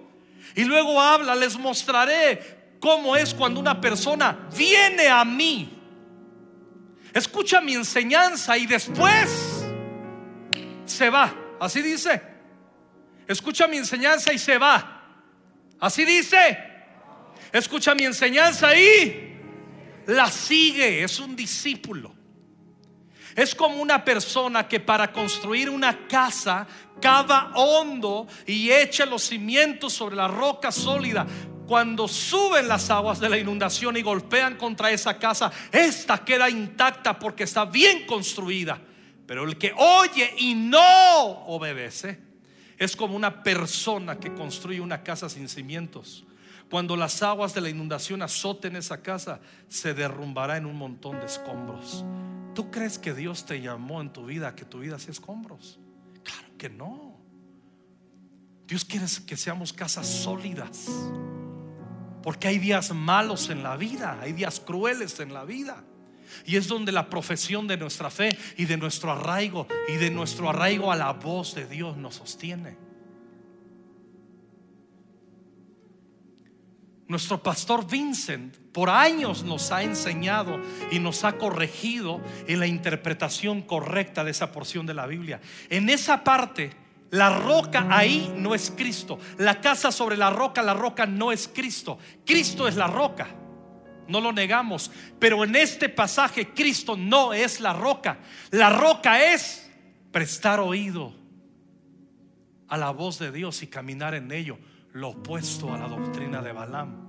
Y 0.54 0.64
luego 0.64 1.00
habla, 1.00 1.34
les 1.34 1.58
mostraré 1.58 2.76
cómo 2.80 3.16
es 3.16 3.34
cuando 3.34 3.58
una 3.58 3.80
persona 3.80 4.48
viene 4.56 5.08
a 5.08 5.24
mí. 5.24 5.78
Escucha 7.12 7.60
mi 7.60 7.74
enseñanza 7.74 8.56
y 8.56 8.66
después 8.66 9.64
se 10.86 11.10
va. 11.10 11.34
Así 11.60 11.82
dice. 11.82 12.22
Escucha 13.26 13.66
mi 13.66 13.76
enseñanza 13.76 14.32
y 14.32 14.38
se 14.38 14.58
va. 14.58 15.01
Así 15.82 16.04
dice. 16.04 16.58
Escucha 17.50 17.92
mi 17.96 18.04
enseñanza 18.04 18.74
y 18.76 19.34
la 20.06 20.30
sigue. 20.30 21.02
Es 21.02 21.18
un 21.18 21.34
discípulo. 21.34 22.14
Es 23.34 23.52
como 23.52 23.82
una 23.82 24.04
persona 24.04 24.68
que 24.68 24.78
para 24.78 25.12
construir 25.12 25.68
una 25.68 26.06
casa 26.06 26.68
cava 27.00 27.50
hondo 27.56 28.28
y 28.46 28.70
echa 28.70 29.04
los 29.06 29.24
cimientos 29.24 29.92
sobre 29.92 30.14
la 30.14 30.28
roca 30.28 30.70
sólida. 30.70 31.26
Cuando 31.66 32.06
suben 32.06 32.68
las 32.68 32.88
aguas 32.88 33.18
de 33.18 33.28
la 33.28 33.38
inundación 33.38 33.96
y 33.96 34.02
golpean 34.02 34.56
contra 34.56 34.92
esa 34.92 35.18
casa, 35.18 35.50
esta 35.72 36.24
queda 36.24 36.48
intacta 36.48 37.18
porque 37.18 37.42
está 37.42 37.64
bien 37.64 38.06
construida. 38.06 38.80
Pero 39.26 39.44
el 39.44 39.58
que 39.58 39.72
oye 39.76 40.32
y 40.38 40.54
no 40.54 40.80
obedece 41.48 42.31
es 42.78 42.96
como 42.96 43.16
una 43.16 43.42
persona 43.42 44.18
que 44.18 44.34
construye 44.34 44.80
una 44.80 45.02
casa 45.02 45.28
sin 45.28 45.48
cimientos. 45.48 46.24
Cuando 46.70 46.96
las 46.96 47.22
aguas 47.22 47.52
de 47.54 47.60
la 47.60 47.68
inundación 47.68 48.22
azoten 48.22 48.76
esa 48.76 49.02
casa, 49.02 49.40
se 49.68 49.92
derrumbará 49.92 50.56
en 50.56 50.66
un 50.66 50.76
montón 50.76 51.20
de 51.20 51.26
escombros. 51.26 52.04
¿Tú 52.54 52.70
crees 52.70 52.98
que 52.98 53.14
Dios 53.14 53.44
te 53.44 53.60
llamó 53.60 54.00
en 54.00 54.12
tu 54.12 54.24
vida 54.24 54.48
a 54.48 54.54
que 54.54 54.64
tu 54.64 54.80
vida 54.80 54.98
sea 54.98 55.12
escombros? 55.12 55.78
Claro 56.22 56.48
que 56.56 56.70
no. 56.70 57.18
Dios 58.66 58.84
quiere 58.84 59.06
que 59.26 59.36
seamos 59.36 59.72
casas 59.72 60.06
sólidas. 60.06 60.86
Porque 62.22 62.48
hay 62.48 62.58
días 62.58 62.94
malos 62.94 63.50
en 63.50 63.62
la 63.62 63.76
vida, 63.76 64.18
hay 64.20 64.32
días 64.32 64.60
crueles 64.60 65.18
en 65.20 65.34
la 65.34 65.44
vida. 65.44 65.84
Y 66.46 66.56
es 66.56 66.68
donde 66.68 66.92
la 66.92 67.08
profesión 67.08 67.66
de 67.66 67.76
nuestra 67.76 68.10
fe 68.10 68.36
y 68.56 68.64
de 68.64 68.76
nuestro 68.76 69.12
arraigo 69.12 69.66
y 69.88 69.96
de 69.96 70.10
nuestro 70.10 70.48
arraigo 70.48 70.92
a 70.92 70.96
la 70.96 71.12
voz 71.12 71.54
de 71.54 71.66
Dios 71.66 71.96
nos 71.96 72.16
sostiene. 72.16 72.76
Nuestro 77.08 77.42
pastor 77.42 77.86
Vincent 77.86 78.56
por 78.72 78.88
años 78.88 79.44
nos 79.44 79.70
ha 79.70 79.82
enseñado 79.82 80.58
y 80.90 80.98
nos 80.98 81.24
ha 81.24 81.32
corregido 81.32 82.22
en 82.46 82.58
la 82.58 82.66
interpretación 82.66 83.60
correcta 83.60 84.24
de 84.24 84.30
esa 84.30 84.50
porción 84.50 84.86
de 84.86 84.94
la 84.94 85.06
Biblia. 85.06 85.40
En 85.68 85.90
esa 85.90 86.24
parte, 86.24 86.72
la 87.10 87.38
roca 87.38 87.86
ahí 87.90 88.32
no 88.38 88.54
es 88.54 88.72
Cristo. 88.74 89.18
La 89.36 89.60
casa 89.60 89.92
sobre 89.92 90.16
la 90.16 90.30
roca, 90.30 90.62
la 90.62 90.72
roca 90.72 91.04
no 91.04 91.32
es 91.32 91.48
Cristo. 91.48 91.98
Cristo 92.24 92.66
es 92.66 92.76
la 92.76 92.86
roca 92.86 93.41
no 94.08 94.20
lo 94.20 94.32
negamos, 94.32 94.90
pero 95.18 95.44
en 95.44 95.56
este 95.56 95.88
pasaje 95.88 96.52
Cristo 96.52 96.96
no 96.96 97.32
es 97.32 97.60
la 97.60 97.72
roca. 97.72 98.18
La 98.50 98.70
roca 98.70 99.32
es 99.32 99.70
prestar 100.10 100.60
oído 100.60 101.14
a 102.68 102.76
la 102.76 102.90
voz 102.90 103.18
de 103.18 103.30
Dios 103.30 103.62
y 103.62 103.66
caminar 103.66 104.14
en 104.14 104.32
ello, 104.32 104.58
lo 104.92 105.10
opuesto 105.10 105.72
a 105.72 105.78
la 105.78 105.88
doctrina 105.88 106.40
de 106.42 106.52
Balaam. 106.52 107.02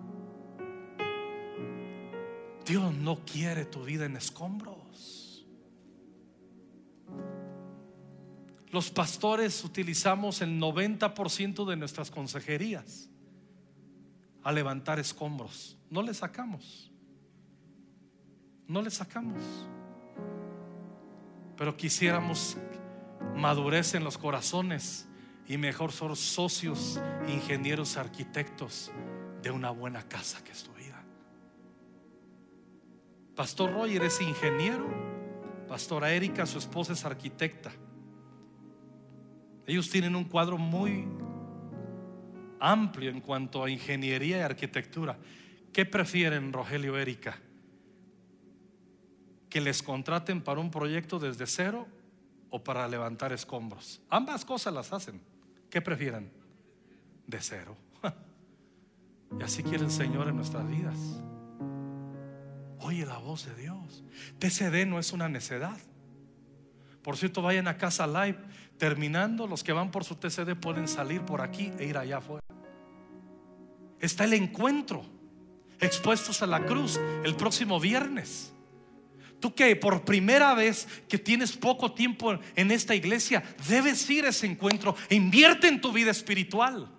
Dios 2.66 2.94
no 2.94 3.24
quiere 3.26 3.66
tu 3.66 3.84
vida 3.84 4.06
en 4.06 4.16
escombros. 4.16 5.46
Los 8.72 8.90
pastores 8.90 9.64
utilizamos 9.64 10.42
el 10.42 10.60
90% 10.60 11.66
de 11.66 11.76
nuestras 11.76 12.10
consejerías 12.10 13.10
a 14.44 14.52
levantar 14.52 15.00
escombros. 15.00 15.78
No 15.94 16.02
le 16.02 16.12
sacamos. 16.12 16.92
No 18.68 18.82
le 18.82 18.90
sacamos. 18.90 19.44
Pero 21.56 21.78
quisiéramos 21.78 22.58
madurez 23.36 23.94
en 23.94 24.04
los 24.04 24.18
corazones 24.18 25.08
y 25.48 25.56
mejor 25.60 25.92
ser 25.92 26.16
socios, 26.16 27.00
ingenieros, 27.28 27.96
arquitectos 27.98 28.92
de 29.44 29.52
una 29.52 29.70
buena 29.70 30.02
casa 30.10 30.44
que 30.44 30.52
es 30.52 30.64
tu 30.64 30.74
vida. 30.74 31.00
Pastor 33.36 33.72
Roger 33.72 34.02
es 34.02 34.20
ingeniero, 34.20 34.88
Pastora 35.68 36.12
Erika, 36.12 36.48
su 36.48 36.58
esposa, 36.58 36.94
es 36.94 37.06
arquitecta. 37.06 37.72
Ellos 39.68 39.88
tienen 39.92 40.16
un 40.16 40.24
cuadro 40.24 40.58
muy 40.58 41.08
amplio 42.60 43.12
en 43.12 43.22
cuanto 43.22 43.64
a 43.64 43.70
ingeniería 43.70 44.40
y 44.40 44.42
arquitectura. 44.42 45.20
¿Qué 45.74 45.86
prefieren, 45.86 46.54
Rogelio 46.54 46.98
Erika? 46.98 47.38
¿Que 49.50 49.60
les 49.60 49.82
contraten 49.82 50.42
para 50.42 50.60
un 50.60 50.72
proyecto 50.72 51.20
desde 51.20 51.48
cero 51.48 51.88
o 52.50 52.64
para 52.64 52.88
levantar 52.88 53.34
escombros? 53.34 54.02
Ambas 54.10 54.46
cosas 54.46 54.74
las 54.74 54.94
hacen. 54.94 55.22
¿Qué 55.70 55.82
prefieren? 55.82 56.32
De 57.28 57.42
cero. 57.42 57.76
Y 59.40 59.42
así 59.42 59.64
quiere 59.64 59.84
el 59.84 59.90
Señor 59.90 60.28
en 60.28 60.36
nuestras 60.36 60.70
vidas. 60.70 60.96
Oye 62.78 63.04
la 63.04 63.18
voz 63.18 63.48
de 63.48 63.56
Dios. 63.56 64.04
TCD 64.38 64.86
no 64.86 65.00
es 65.00 65.12
una 65.12 65.28
necedad. 65.28 65.80
Por 67.02 67.18
cierto, 67.18 67.42
vayan 67.42 67.68
a 67.68 67.80
casa 67.80 68.06
live. 68.06 68.38
Terminando, 68.78 69.48
los 69.48 69.64
que 69.64 69.74
van 69.74 69.90
por 69.90 70.04
su 70.04 70.18
TCD 70.18 70.56
pueden 70.56 70.88
salir 70.88 71.22
por 71.22 71.42
aquí 71.42 71.72
e 71.80 71.86
ir 71.86 71.98
allá 71.98 72.18
afuera 72.18 72.44
está 74.06 74.26
el 74.26 74.34
encuentro, 74.34 75.06
expuestos 75.80 76.42
a 76.42 76.48
la 76.48 76.66
cruz 76.66 77.00
el 77.24 77.36
próximo 77.36 77.80
viernes. 77.80 78.54
Tú 79.40 79.54
que 79.54 79.76
por 79.76 80.06
primera 80.06 80.54
vez 80.54 80.88
que 81.10 81.18
tienes 81.18 81.58
poco 81.58 81.92
tiempo 81.92 82.40
en 82.56 82.72
esta 82.72 82.96
iglesia, 82.96 83.44
debes 83.68 84.10
ir 84.10 84.26
a 84.26 84.30
ese 84.30 84.46
encuentro, 84.46 84.96
e 85.10 85.16
invierte 85.16 85.68
en 85.68 85.82
tu 85.82 85.92
vida 85.92 86.12
espiritual. 86.12 86.90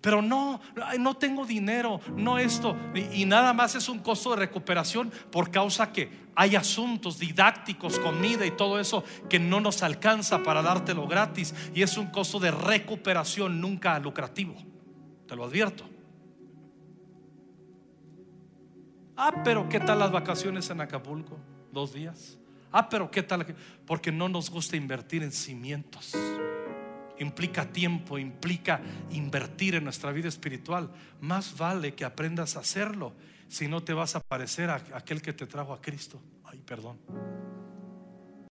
Pero 0.00 0.22
no, 0.22 0.60
no 1.00 1.16
tengo 1.16 1.44
dinero, 1.44 2.00
no 2.14 2.38
esto. 2.38 2.76
Y, 2.94 3.22
y, 3.22 3.24
nada 3.24 3.52
más 3.52 3.74
es 3.74 3.88
un 3.88 3.98
costo 3.98 4.30
de 4.30 4.36
recuperación 4.36 5.10
por 5.32 5.50
causa 5.50 5.92
que 5.92 6.28
hay 6.36 6.54
asuntos 6.54 7.18
didácticos, 7.18 7.98
comida 7.98 8.46
y 8.46 8.52
todo 8.52 8.78
eso 8.78 9.02
que 9.28 9.40
no 9.40 9.60
nos 9.60 9.82
alcanza 9.82 10.44
para 10.44 10.62
dártelo 10.62 11.08
gratis. 11.08 11.52
Y 11.74 11.82
es 11.82 11.98
un 11.98 12.06
costo 12.12 12.38
de 12.38 12.52
recuperación 12.52 13.60
nunca 13.60 13.98
lucrativo. 13.98 14.54
Te 15.26 15.34
lo 15.34 15.46
advierto. 15.46 15.97
Ah, 19.20 19.42
pero 19.42 19.68
¿qué 19.68 19.80
tal 19.80 19.98
las 19.98 20.12
vacaciones 20.12 20.70
en 20.70 20.80
Acapulco? 20.80 21.36
Dos 21.72 21.92
días. 21.92 22.38
Ah, 22.70 22.88
pero 22.88 23.10
¿qué 23.10 23.24
tal? 23.24 23.44
Porque 23.84 24.12
no 24.12 24.28
nos 24.28 24.48
gusta 24.48 24.76
invertir 24.76 25.24
en 25.24 25.32
cimientos. 25.32 26.12
Implica 27.18 27.66
tiempo, 27.66 28.16
implica 28.16 28.80
invertir 29.10 29.74
en 29.74 29.82
nuestra 29.82 30.12
vida 30.12 30.28
espiritual. 30.28 30.92
Más 31.20 31.58
vale 31.58 31.94
que 31.94 32.04
aprendas 32.04 32.56
a 32.56 32.60
hacerlo, 32.60 33.12
si 33.48 33.66
no 33.66 33.82
te 33.82 33.92
vas 33.92 34.14
a 34.14 34.20
parecer 34.20 34.70
a 34.70 34.76
aquel 34.94 35.20
que 35.20 35.32
te 35.32 35.48
trajo 35.48 35.72
a 35.72 35.80
Cristo. 35.80 36.22
Ay, 36.44 36.62
perdón. 36.64 36.96